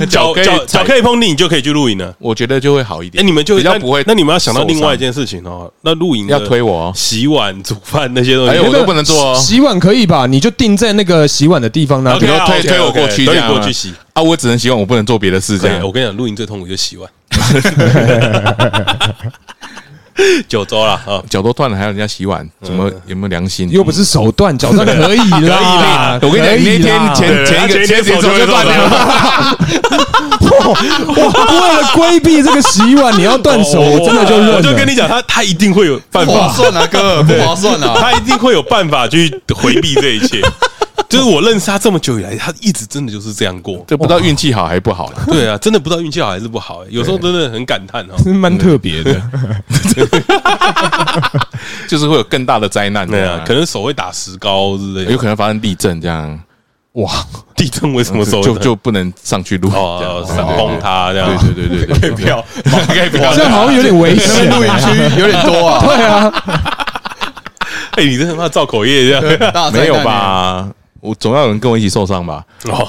[0.09, 2.13] 脚脚脚可以碰地，你就可以去露营了。
[2.19, 3.23] 我觉得就会好一点。
[3.23, 4.03] 哎，你们就比较不会。
[4.05, 5.71] 那你们要想到另外一件事情哦。
[5.81, 9.35] 那露营要推我哦洗碗、煮饭那些东西，哎，我都不能做哦。
[9.39, 10.27] 洗碗可以吧？
[10.27, 13.93] 你就定在那个洗碗的地方，那比如推推我过去，推你过去洗。
[14.13, 15.57] 啊，我只能洗碗，我不能做别的事。
[15.57, 17.09] 这样，我跟你讲，露营最痛苦就洗碗。
[20.47, 23.69] 九周了啊，脚都断了，还要人家洗碗，怎么有没有良心？
[23.69, 26.19] 又不是手断，脚断可以啦。
[26.21, 29.57] 我跟你讲，那天前前一个前几手就断掉了。
[31.11, 34.55] 为了规避这个洗碗，你要断手，我真的就认。
[34.55, 40.41] 我就跟你讲，他他一定会有办法，划算啊哥，不划算啊，他一定会有办法去回避这一切。
[41.09, 45.23] 就是我认识他这么久以来，他一直真的就是这样过，就不知道运气好还是不好了。
[45.27, 46.85] 对啊，真的不知道运气好还是不好。
[46.89, 49.21] 有时候真的很感叹哦，蛮特别的，
[51.87, 53.07] 就是会有更大的灾难。
[53.07, 56.39] 对啊，可能手会打石膏之类的，有可能发生地震这样。
[56.93, 57.09] 哇，
[57.55, 59.69] 地震为什么手就就不能上去录？
[59.73, 60.25] 哦，
[60.57, 61.37] 崩塌这样。
[61.55, 62.41] 对对对对，可以不要，
[62.87, 65.85] 可以不要，这样好像有点危险，录音区有点多啊。
[65.85, 66.31] 对啊，
[67.95, 69.71] 哎，你这他妈造口业这样？
[69.71, 70.67] 没有吧？
[71.01, 72.45] 我总要有人跟我一起受伤吧？
[72.65, 72.87] 哦，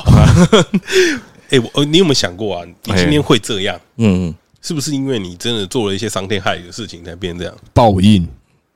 [1.50, 2.64] 哎，我你有没有想过啊？
[2.84, 4.32] 你今天会这样，嗯，
[4.62, 7.54] 是不是因为你真的做了一些伤天害理的事情才变这样？
[7.74, 8.26] 报应，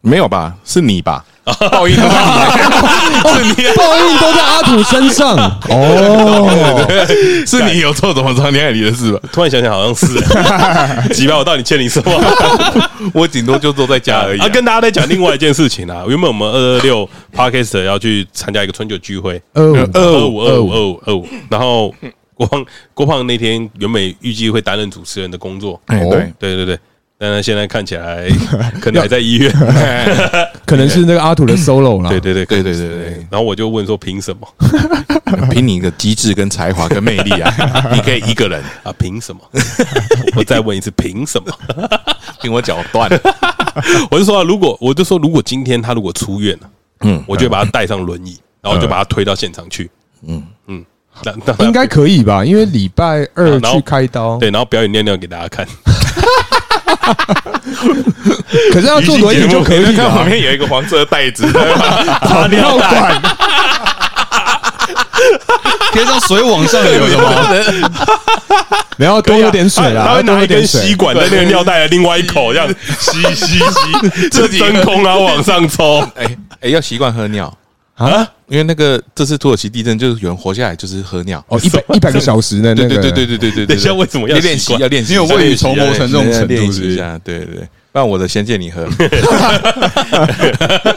[0.07, 0.55] 没有吧？
[0.65, 1.25] 是你吧？
[1.71, 5.37] 报应都在你，是你报应都在阿土身上
[5.69, 6.85] 哦。
[7.47, 9.21] 是你有做什么伤天害理的事吧？
[9.33, 10.07] 突然想想，好像是。
[11.15, 12.13] 几百，我到底欠你什么？
[13.15, 14.41] 我顶多就坐在家而已。
[14.41, 16.05] 啊，跟大家在讲另外一件事情啊。
[16.09, 21.29] 原本我们二二六 Podcast 要去参加一个春酒聚会，二五二五二五二五二五。
[21.49, 21.95] 然后
[22.35, 25.81] 郭胖郭胖那天原本预计会担任主持人的工作。
[25.87, 26.79] 哎，对对对对。
[27.19, 28.29] 但是现在看起来
[28.81, 29.51] 可能还在医院，
[30.67, 32.11] 可能是那个阿土的 solo 了。
[32.11, 33.27] 对对对对对对对。
[33.31, 34.47] 然后我就问说：凭什么？
[35.51, 37.91] 凭你的机智跟才华跟魅力啊！
[37.93, 38.93] 你可以一个人啊？
[38.99, 39.41] 凭什么？
[40.37, 41.53] 我再问一次，凭什么？
[42.43, 43.11] 凭我脚断？
[44.11, 49.91] 我就说，如果我就说，如果今天他如果出院了，嗯，我就把他带上轮椅，然后就把他推到现场去。
[50.27, 50.85] 嗯嗯，
[51.25, 52.45] 那应该可以吧？
[52.45, 55.67] 因为礼拜二去开刀，对，然后表演尿尿给大家看。
[58.73, 63.23] 可是要做轮椅就可以看旁边有一个黄色的袋子，打尿管，
[65.93, 67.31] 可以让水往上流的吗？
[68.97, 72.67] 然后多喝点水啦，然后拿一根吸管在那个尿袋的另外一口这样
[72.99, 76.01] 吸吸吸，自己真空然后往上抽。
[76.17, 76.25] 哎
[76.63, 77.53] 哎，要习惯喝尿
[77.97, 83.67] 啊，因为那个这次土耳其地震就是有人活下来就是喝尿哦，一百 一百个小时呢，对对对对对对对。
[83.67, 84.75] 等一下为什么要练习？
[84.79, 87.69] 要练习，因为未雨绸缪成这种程度，练习一下，对对对。
[87.93, 88.83] 那我的先借你喝，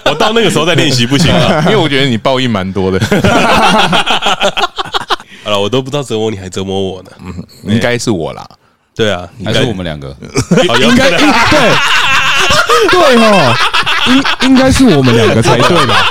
[0.04, 1.62] 我到那个时候再练习不行吗？
[1.68, 3.00] 因为我觉得你报应蛮多的。
[5.42, 7.10] 好了，我都不知道折磨你还折磨我呢，
[7.64, 8.46] 应该是我啦。
[8.94, 10.14] 对啊，还是我们两个？
[10.82, 11.18] 应该对
[12.90, 13.56] 对哦，
[14.42, 16.06] 应应该是我们两个才对吧？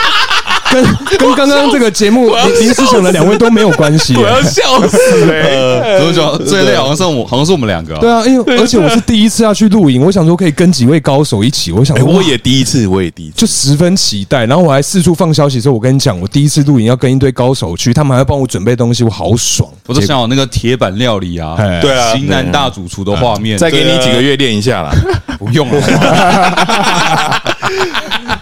[0.72, 0.84] 跟
[1.18, 5.98] 跟刚刚这个节目临时想的两位都没有关系，我要笑死了。
[5.98, 6.38] 怎么讲？
[6.46, 7.96] 最累好像是我，好像是我们两个。
[7.98, 11.72] 对啊，因为而且我是第一次要去露营，我想说可以跟几位高手一起。
[11.72, 14.46] 我想，我也第一次，我也第一次，就十分期待。
[14.46, 19.68] 然后我还四处放消息说，我跟你讲，我第一次露营要跟一堆高手去，他们还要帮我准备东西，我好爽。
[19.86, 24.90] 我就想好那个铁板料理啊，对啊，型男大主厨的画面，再给你几个月练一下啦。
[25.38, 25.80] 不用了。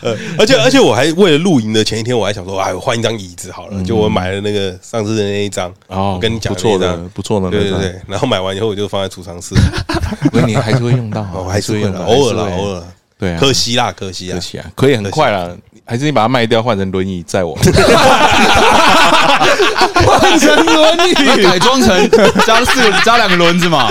[0.39, 3.83] 而且而且我还为了露营的前一天，我还想说，哎，我换一张椅子好了。
[3.85, 7.95] 就我买了那个上次的那一张，哦跟你讲，不错的，不错的，对对对。
[8.09, 9.55] 然后买完以后，我就放在储藏室。
[10.33, 12.83] 那你还是会用到， 我还是会用到，偶尔啦，偶尔。
[13.19, 15.51] 对，可惜啦，可惜啊，可惜啊，可以很快啦。
[15.89, 17.55] 还是你把它卖掉，换成轮椅载我，
[19.95, 22.11] 换成轮椅，改装成
[22.45, 23.89] 加四个加两个轮子嘛。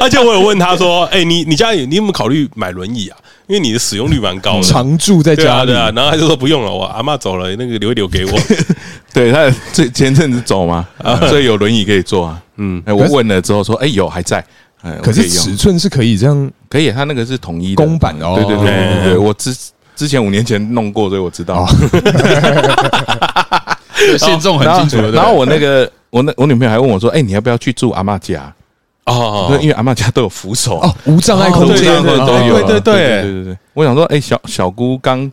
[0.00, 3.18] 而且我有问他说：“哎，你你家里你有没有考虑买轮椅啊？
[3.46, 8.32] 因为你的使用率蛮高的，常住在家里啊。”然后他就说：“不用了，我阿嬷走了，那个留一留给我。
[9.12, 10.86] ”对他最前阵子走嘛，
[11.28, 12.42] 所以有轮椅可以坐啊。
[12.56, 14.44] 嗯，我问了之后说：“哎，有还在。”
[15.02, 18.34] 可是尺寸是可以这样，可以，他那个是统一公版哦。
[18.36, 19.56] 对对对对对，我之
[19.96, 21.66] 之前五年前弄过，所以我知道。
[24.18, 25.10] 限重很清楚。
[25.10, 28.52] 然后我那个我那我女朋友还问我说：“哎，你要不要去住阿嬷家？”
[29.06, 30.78] 哦，因为阿嬷家都有扶手。
[30.80, 32.60] 哦，无障碍空间都有。
[32.66, 33.44] 对对对对对。
[33.44, 35.30] 对，我想说，哎，小小姑刚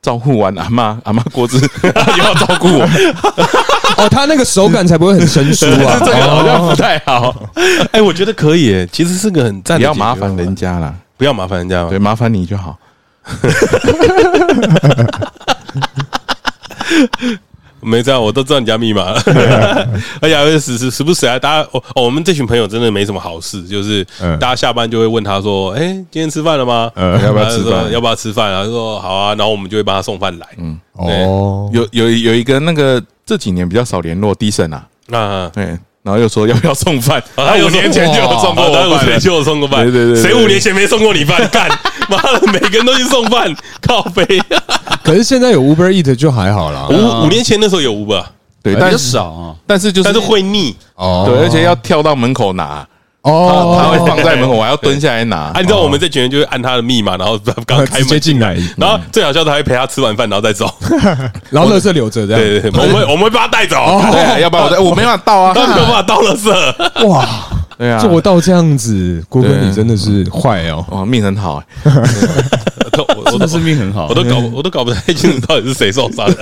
[0.00, 2.86] 照顾完阿嬷，阿嬷过子 又要照顾我。
[3.98, 7.34] 哦，他那个手感才不会很生疏啊， 这个好像不太好。
[7.92, 12.78] 哎，我觉得可以，其实是个很赞，不要麻烦人家啦，不要麻烦人家，对，麻烦你就好。
[17.80, 19.22] 没这样，我都知道你家密码了。
[20.20, 24.06] 而且时时时不时啊，大家哦，我们这群朋友真的没什么好事，就是
[24.38, 26.90] 大家下班就会问他说：“哎，今天吃饭了吗？
[26.96, 27.90] 要不要吃饭？
[27.90, 30.46] 要不要吃饭？”他说：“好啊。”然后我们就会帮他送饭来。
[30.58, 35.78] 嗯，哦，有有有一个那个这几年比较少联络，低盛啊，啊，对。
[36.02, 37.22] 然后又说要不要送饭？
[37.36, 39.84] 他五年前就有送过，他五年前就有送过饭。
[39.84, 41.46] 对对对，谁五年前没送过你饭？
[41.52, 41.68] 干，
[42.10, 44.24] 妈的，每个人都去送饭，靠北。
[45.02, 46.86] 可是现在有 Uber Eat 就还好啦。
[46.90, 48.22] 五五年前那时候有 Uber，
[48.62, 49.54] 对，但是少啊。
[49.66, 52.86] 但是就是但是会腻哦，对，而且要跳到门口拿。
[53.22, 55.52] 哦，他会放在门口，我还要蹲下来拿。
[55.60, 60.72] 你知道我们这群人就是按他的密码，然后刚开门进来，然后最好笑的还会陪他吃完饭，然后再走，
[61.50, 62.40] 然后垃圾留着这样。
[62.40, 63.76] 对对对，我们我们会把他带走，
[64.10, 67.06] 对，要不然我我没办法倒啊，没办法倒垃圾。
[67.08, 67.28] 哇，
[67.80, 76.36] 对啊，做到这样子，郭哥你真的是坏哦，哦，命很好， 我我都是命很好，我都搞我都搞不太清楚到底是谁受伤了。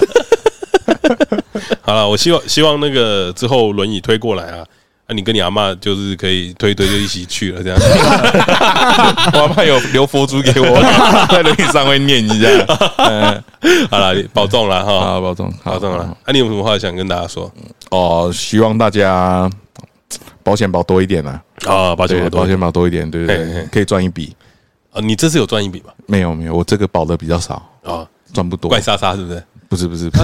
[1.82, 4.66] 好了，我希望希望那个之后轮椅推过来啊。
[5.10, 7.78] 那你跟你阿嬷就是可以推推就一起去了，这样。
[9.32, 10.66] 我阿嬷有留佛珠给我，
[11.30, 12.48] 在轮椅上会念一下。
[13.90, 16.14] 好了，保重了哈，好保重，保重了。
[16.26, 17.50] 那你有什么话想跟大家说？
[17.90, 19.48] 哦，希望大家
[20.48, 21.40] 保险保多一点啦。
[21.66, 24.34] 啊，保险保保险保多一点，对对对，可以赚一笔。
[24.90, 25.92] 啊，你这次有赚一笔吗？
[26.06, 28.70] 没有没有，我这个保的比较少啊，赚不多。
[28.70, 29.42] 怪莎莎是不是？
[29.68, 30.10] 不是不是，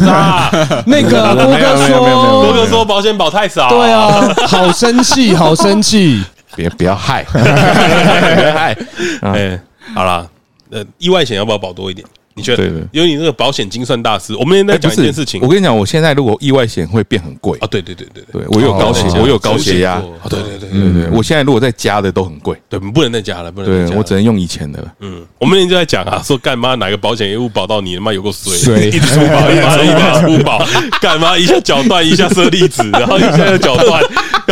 [0.87, 3.68] 那个郭哥说，郭哥说保险保太少。
[3.68, 6.25] 对啊， 好生气，好生气，
[6.57, 8.75] 别不要害， 别害。
[9.20, 9.61] 哎，
[9.95, 10.27] 好了，
[10.70, 12.07] 呃，意外险要不要保多一点？
[12.35, 12.64] 你觉得？
[12.93, 15.41] 因为你那个保险精算大师，我们现在讲一件事情。
[15.41, 17.66] 我跟你讲，我现在如果意外险会变很贵啊！
[17.70, 20.03] 对对对对对，我有高血，我有高血压。
[20.28, 23.89] 对对对对对，我现在如果再加的都很贵，对，不能再加了，不能。
[23.89, 24.93] 对，我只能用以前的了。
[25.01, 30.66] 嗯，我们那天就在讲啊，说干嘛哪个保险业务保到你他妈有个水，一直出保，一直出保，
[31.01, 34.03] 干嘛一下脚断，一下射粒子，然后一下又脚断，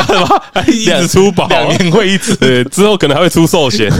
[0.07, 3.90] 干嘛还一直出保，两年会一次，对，之后可能还会出寿险。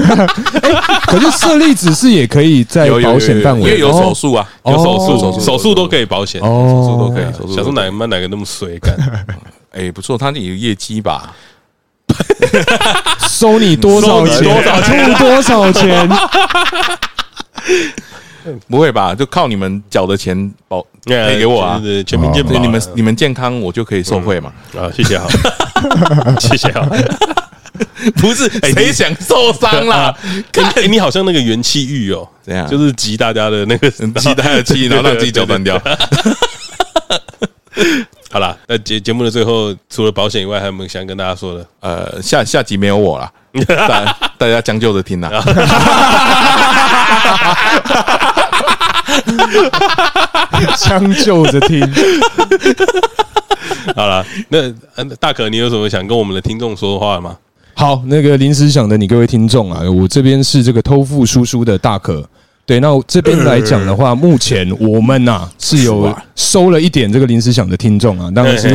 [1.07, 4.46] 可是设立只是也可以在保险范围，因为有手术啊。
[4.64, 7.24] 有手术，手术都可以保险，手术都可以。
[7.55, 8.96] 想说哪个哪个那么水干？
[9.72, 11.34] 哎，不错，他那有业绩吧？
[13.28, 14.42] 收你多少钱？
[14.44, 15.14] 多少钱？
[15.14, 16.09] 多少钱？
[18.68, 19.14] 不会吧？
[19.14, 21.80] 就靠你们缴的钱保赔给我啊！
[22.07, 24.53] 全民健保，你们你们健康，我就可以受惠嘛？
[24.76, 25.28] 啊，谢谢哈，
[26.40, 26.88] 谢谢哈。
[28.16, 30.14] 不是谁想受伤啦？
[30.55, 32.68] 哎，你好像那个元气玉哦，怎样？
[32.68, 35.80] 就是集大家的那个集大家的气， 然后让自己脚断掉。
[38.30, 41.66] 好了，那节节目的最后，除了保险以外，还有没有想跟大家说的？
[41.80, 43.30] 呃，下下集没有我了，
[43.66, 45.30] 大大家将就着听呐。
[50.78, 51.80] 将就着听。
[53.96, 54.70] 好了，那
[55.18, 57.36] 大可，你有什么想跟我们的听众说的话吗？
[57.74, 62.26] 好，那个临时想的你各位听众啊，我这边是这个偷富叔叔的大可。
[62.64, 68.72] 对，那这边来讲的话， 目前我们呐是有收了一点这个临时想的听众啊，当然是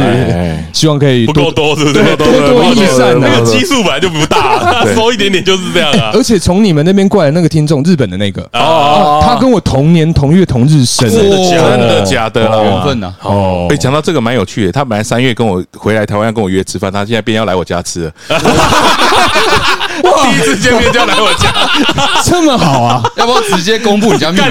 [0.73, 2.15] 希望可以不够多，是不是？
[2.15, 6.11] 多多益善，那个基数本来就不大， 收一点点就是这样啊。
[6.13, 12.41] 而且从你们那边过来那个听众，日本的那个哦，他跟我同年同月同日生，真的假的？
[12.41, 13.13] 缘分呐！
[13.23, 18.11] 哦，哎，讲到这个蛮有趣的，他本来三月跟我回来台湾跟我约吃饭，他现在变要来我家吃了。
[19.97, 21.51] 第一次见面就要来我家，
[22.23, 23.01] 这么好啊？
[23.15, 23.76] 要不要直接？
[23.79, 24.47] 公布你家密码，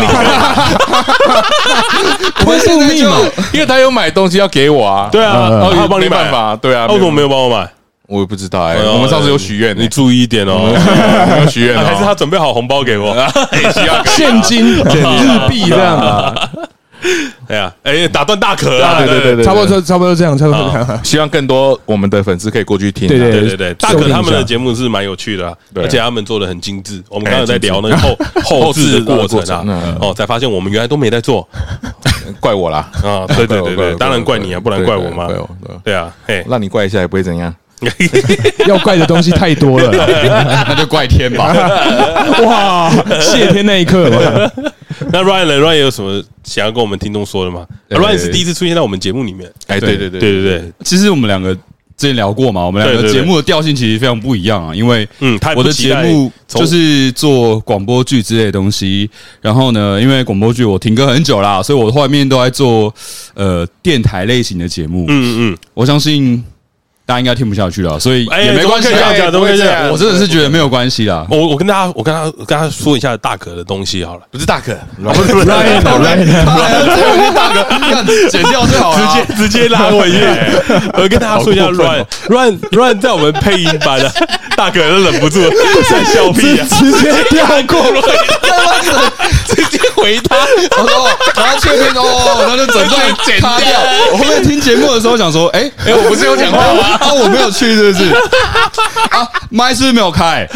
[2.44, 3.08] 我现在就
[3.52, 6.30] 因为他有买东西要给我啊，对啊，他帮你买。
[6.30, 7.68] 法，对啊，为什么没有帮我买？
[8.08, 10.70] 我也不知道哎，我们上次有许愿，你注意一点哦，
[11.42, 13.16] 有许愿，还是他准备好红包给我，
[14.06, 16.34] 现金、 日币这样。
[17.48, 18.98] 哎呀，哎，打断大可啊！
[18.98, 21.04] 对对对对，差不多，差不多这样，差不多这样。
[21.04, 23.08] 希望更多我们的粉丝可以过去听。
[23.08, 27.02] 对对对对，大可他们的节目是蛮有趣的，而且他们做的很精致。
[27.08, 31.46] 我们刚才在聊那个后 后置的过程啊，哦，才发现我们原来都没在做，
[32.40, 32.88] 怪我啦！
[33.04, 35.28] 啊，对对对对，当然怪你啊，不然怪我吗？
[35.84, 37.54] 对啊，嘿，让你怪一下也不会怎样。
[38.66, 39.90] 要怪的东西太多了，
[40.66, 41.52] 那就怪天吧。
[42.42, 42.90] 哇，
[43.20, 44.50] 谢天那一刻嘛。
[45.12, 49.50] 那 Ryan 呢？Ryan 有什么想要跟我们听众说的吗？Ryan 是第一次出现在我们节目里面。
[49.66, 50.72] 哎，对对对对对对。
[50.84, 54.74] 其实我们两个之前聊过嘛，我们两个节目的调性其实非常不一样啊。
[54.74, 59.08] 因为嗯，我的节目就是做广播剧之类的东西，
[59.40, 62.94] 然后呢，因为广播剧我停更很久啦，所以我后面都在做
[63.34, 65.06] 呃电台类型的节目。
[65.08, 66.44] 嗯嗯，我相信。
[67.06, 68.88] 大家应该听不下去了，所以也没关系。
[69.92, 71.24] 我真的是觉得没有关系啦。
[71.30, 76.44] 我我跟大家，我跟他跟他说一下大可的东西好了，不是大可，Ryan Ryan
[77.32, 80.18] 大可，剪掉最好，直接直接拉回去。
[80.94, 84.12] 我跟大家说一下，Ryan Ryan Ryan 在我们配音班的
[84.56, 85.40] 大可都忍不住
[85.88, 88.02] 在笑屁啊，直接跳过了，
[89.46, 90.34] 直接回他，
[90.70, 93.48] 他说然后切片哦，然后就整段剪掉。
[94.12, 96.95] 我后面听节目的时候想说，哎哎，我不是有讲话吗？
[97.00, 98.10] 啊，我没有去，是不是？
[99.16, 100.48] 啊，麦是不是没有开？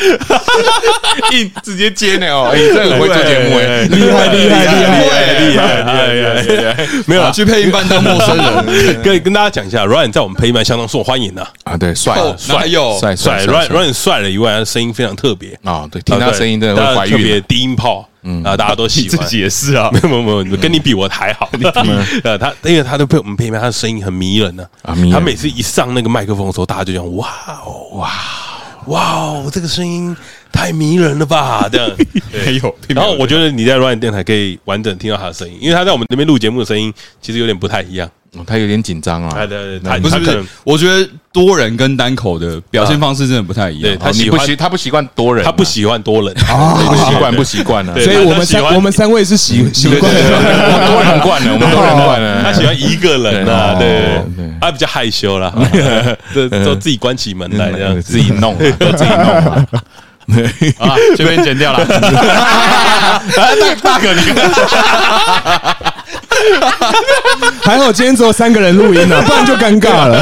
[1.32, 5.04] 硬直接接呢哦，你这很会做节目哎，厉害厉害厉害
[5.38, 6.88] 厉害厉害厉害！
[7.06, 18.06] 没有去配音班当陌生人，可以跟大家讲一下，Ryan 在我们配音班相当受欢迎的啊，对，帅帅又帅帅，Ryan Ryan 帅了以外，他声音非常特别啊，对，听他声音真的会怀孕，特别低音炮。
[18.22, 21.48] 嗯啊，大家都喜欢，自己也是啊，没有没有没有，跟你比我还好。
[22.22, 24.62] 呃，他因为他都被我们配音，他的声音很迷人呢。
[24.82, 27.28] 啊，他每次一上那个麦克风的时候，大家就讲哇
[27.64, 28.10] 哦哇
[28.86, 30.16] 哇哦，这个声音
[30.52, 31.68] 太迷人了吧？
[31.70, 31.90] 这样
[32.32, 32.74] 没有。
[32.88, 38.08] 然后我觉得你在 Ryan 电台可以完整听到他的声音，因为他在我们那边录节目的声音其实有点不太一样。
[38.46, 39.30] 他有点紧张啊。
[39.34, 43.82] 对对对，他不是不是，我觉得多人跟单口的表现方式真的不太一样。
[43.82, 48.00] 对，他喜欢他不习惯多人，他不喜欢多人啊，不 习惯不习惯了。
[48.00, 52.42] 所以我们三我们三位是习习惯多人惯了，我们多人惯了。
[52.44, 54.22] 他喜欢一个人啊，对，
[54.60, 55.52] 他比较害羞啦，
[56.32, 59.66] 都都自己关起门来这样自己弄，都自己弄。
[60.78, 61.84] 啊，这边剪掉了。
[63.36, 64.20] 大大哥，你
[67.62, 70.18] 还好今天只有三个人录音了，不然就尴尬了。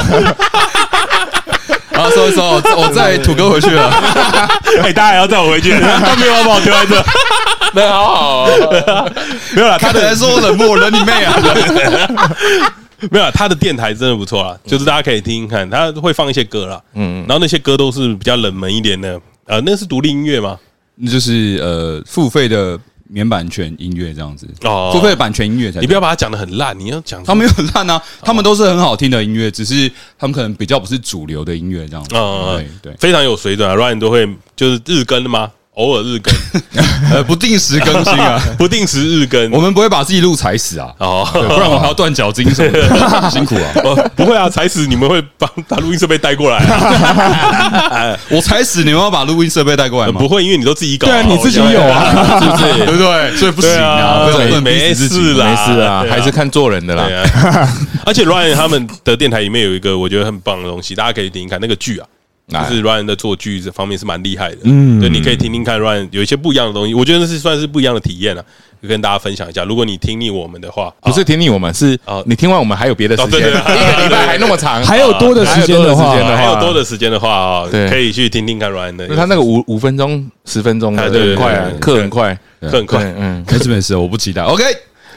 [1.93, 3.91] 啊，收一收，我载土哥回去了。
[4.83, 5.73] 哎，大家也要载我回去？
[5.81, 7.05] 他没有把我丢在这，
[7.75, 8.47] 那好好。
[9.53, 11.35] 没有了，他本来说我冷漠，冷你妹啊！
[13.11, 16.81] 没有，他的电台真的不错啊，就是大家可以听听看，他会放一些歌啦。
[16.95, 19.21] 嗯，然后那些歌都是比较冷门一点的。
[19.49, 20.59] 呃，那是独立音乐吗？
[20.95, 22.79] 那就是呃，付费的
[23.09, 25.81] 免版权音乐这样子哦，付费的版权音乐才。
[25.81, 32.15] 你不要把它讲得很烂，你要讲他没有很烂啊，他们都是很好听的音乐，只是他们可能比较不是主流的音乐这样子。
[32.15, 35.51] 哦，对对，非常有水准啊，Ryan 都会就是日更的吗？
[35.79, 36.35] 偶尔日更，
[37.15, 43.71] 呃，不定时更新啊， 不定时日更，我们不会把自己录踩死啊，哦，不然我还要断脚筋什么的， 辛苦啊，
[44.17, 46.59] 不会啊，踩死你们会把把录音设备带过来，
[48.29, 50.19] 我踩死你们要把录音设备带过来吗？
[50.19, 52.75] 不会，因为你都自己搞，对啊，你自己有啊，是不是？
[52.85, 53.37] 对不对？
[53.37, 54.27] 所以不行啊，
[54.61, 57.05] 没事啦，没事啊，还是看做人的啦。
[58.05, 62.07] 而且 Ryan 他们的电台里面有一个我觉得很棒的东西，大家可以听听看那个剧啊。
[62.49, 68.43] 就是 Ryan 的做剧这方面是蛮厉害的，嗯，对，你可以听听看 Ryan 有一些不一样的东西，我觉得是算是不一样的体验了，
[68.83, 69.65] 就跟大家分享一下。
[69.65, 79.09] 如果你听腻我们的话，不是听腻我们，是哦，你听完我们还有别的时间，一个礼拜还那么长，还有多的时间的话，还有多的时间的话啊，可以去听听看 Ryan 的。
[79.15, 84.65] 他那个五五分钟、十分钟的，很快，课很快，课很快，嗯，没事没事，我不期待，OK，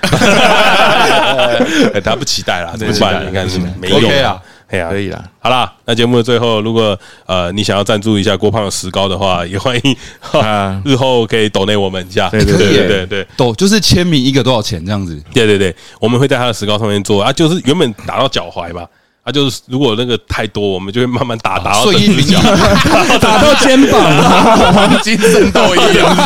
[2.04, 3.26] 他不期待了，怎么办？
[3.26, 4.42] 应该是没用啊。
[4.80, 9.96] 可以啦，好啦，那节目的最后，如果呃你想要赞助一下郭胖的石膏的话，也欢迎
[10.42, 12.30] 啊日后可以抖内我们一下。
[12.30, 15.22] 对对对对对，抖就是签名一个多少钱这样子？
[15.34, 18.88] 对对对，我们会在他的石膏上面做啊，就是原本打到脚踝嘛。
[19.24, 22.40] 啊，就是如果那个太多，我们就会慢慢打打到一脚，
[23.22, 24.02] 打到肩膀，
[24.74, 26.18] 黄金圣斗一样，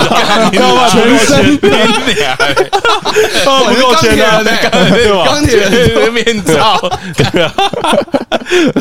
[0.50, 0.88] 你知道吗？
[0.88, 2.38] 全身冰凉，
[3.44, 4.42] 不够钱啊！
[5.26, 6.90] 钢铁人的面罩，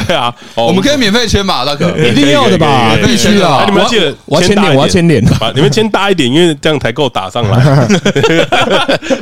[0.07, 2.97] 对啊，我们可以免费签嘛，大哥，一定要的吧？
[3.05, 5.25] 必须的，你们记得我要签脸，我要签脸，
[5.57, 7.89] 你们签大一点，因为这样才够打上来。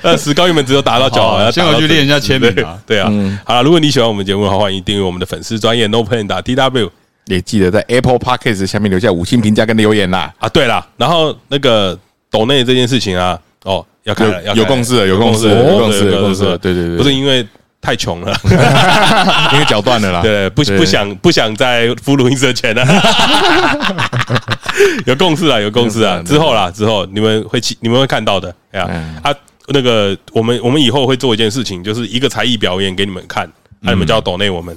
[0.03, 2.77] 呃，石膏原本只有打到脚踝，先回去练一下签名啊。
[2.87, 3.11] 对啊，
[3.43, 4.82] 好了，如果你喜欢我们节目的话，欢迎。
[4.83, 6.91] 订阅我们的粉丝专业 NoPen 打 D W，
[7.27, 10.33] 也记得在 Apple Podcast 下面留下五星评价跟留言啦。
[10.39, 11.99] 啊，对了，然后那个
[12.31, 17.47] 抖内这件事情啊，哦，要看了，有共识了，有共识，有共识，有共识，对对对，不是因为
[17.81, 18.33] 太穷了，
[19.53, 22.85] 因为脚断了啦， 对，不不想不想再付录音室的钱 了，
[25.07, 28.89] 有共识啊，有共识啊，之后啦，之后你们会你们会看到的，哎呀，
[29.23, 29.35] 啊，
[29.69, 33.49] 那个我们我们以后会做一件事情，就是一个才艺表演给你们看。
[33.83, 34.77] 那你们就要抖内我们，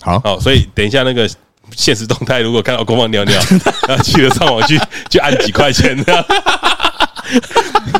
[0.00, 1.28] 好好，所以等一下那个
[1.74, 3.40] 限时动态，如果看到郭胖尿尿，
[3.88, 4.78] 要记得上网去
[5.10, 6.26] 去按几块钱的。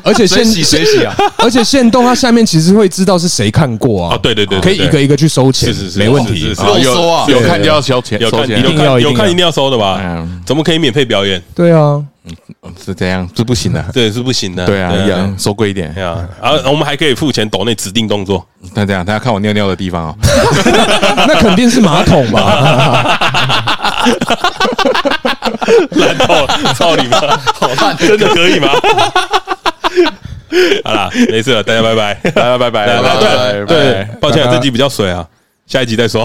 [0.05, 1.13] 而且限洗谁洗啊？
[1.39, 4.17] 而且限动它下面其实会知道是谁看过啊？
[4.23, 6.49] 对对对，可以一个一个去收钱，是是是，没问题。
[6.49, 6.55] 有
[6.95, 10.01] 收啊，有看就要收钱，有看一定要有看一定要收的吧？
[10.47, 11.43] 怎么可以免费表演？
[11.55, 12.01] 对啊。
[12.67, 20.17] 嗯，是这样，是不行的， 对，是不行的，对啊，一样收贵一点，啊，然后我们还可以付钱抖那指定动作，那这样，大家看我尿尿的地方哦，
[21.29, 23.19] 那肯定是马桶吧，
[25.93, 27.19] 烂透了，操你妈，
[27.55, 28.69] 好烂，真的可以吗？
[30.85, 35.27] 好了，没事了，大家拜拜，大家拜拜，对对，抱歉，这集比较水啊，
[35.67, 36.25] 下一集再说，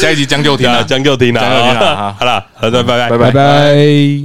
[0.00, 2.24] 下一集将就听啊，将就听啊，好。
[2.24, 4.18] 了，好的，拜拜，拜拜。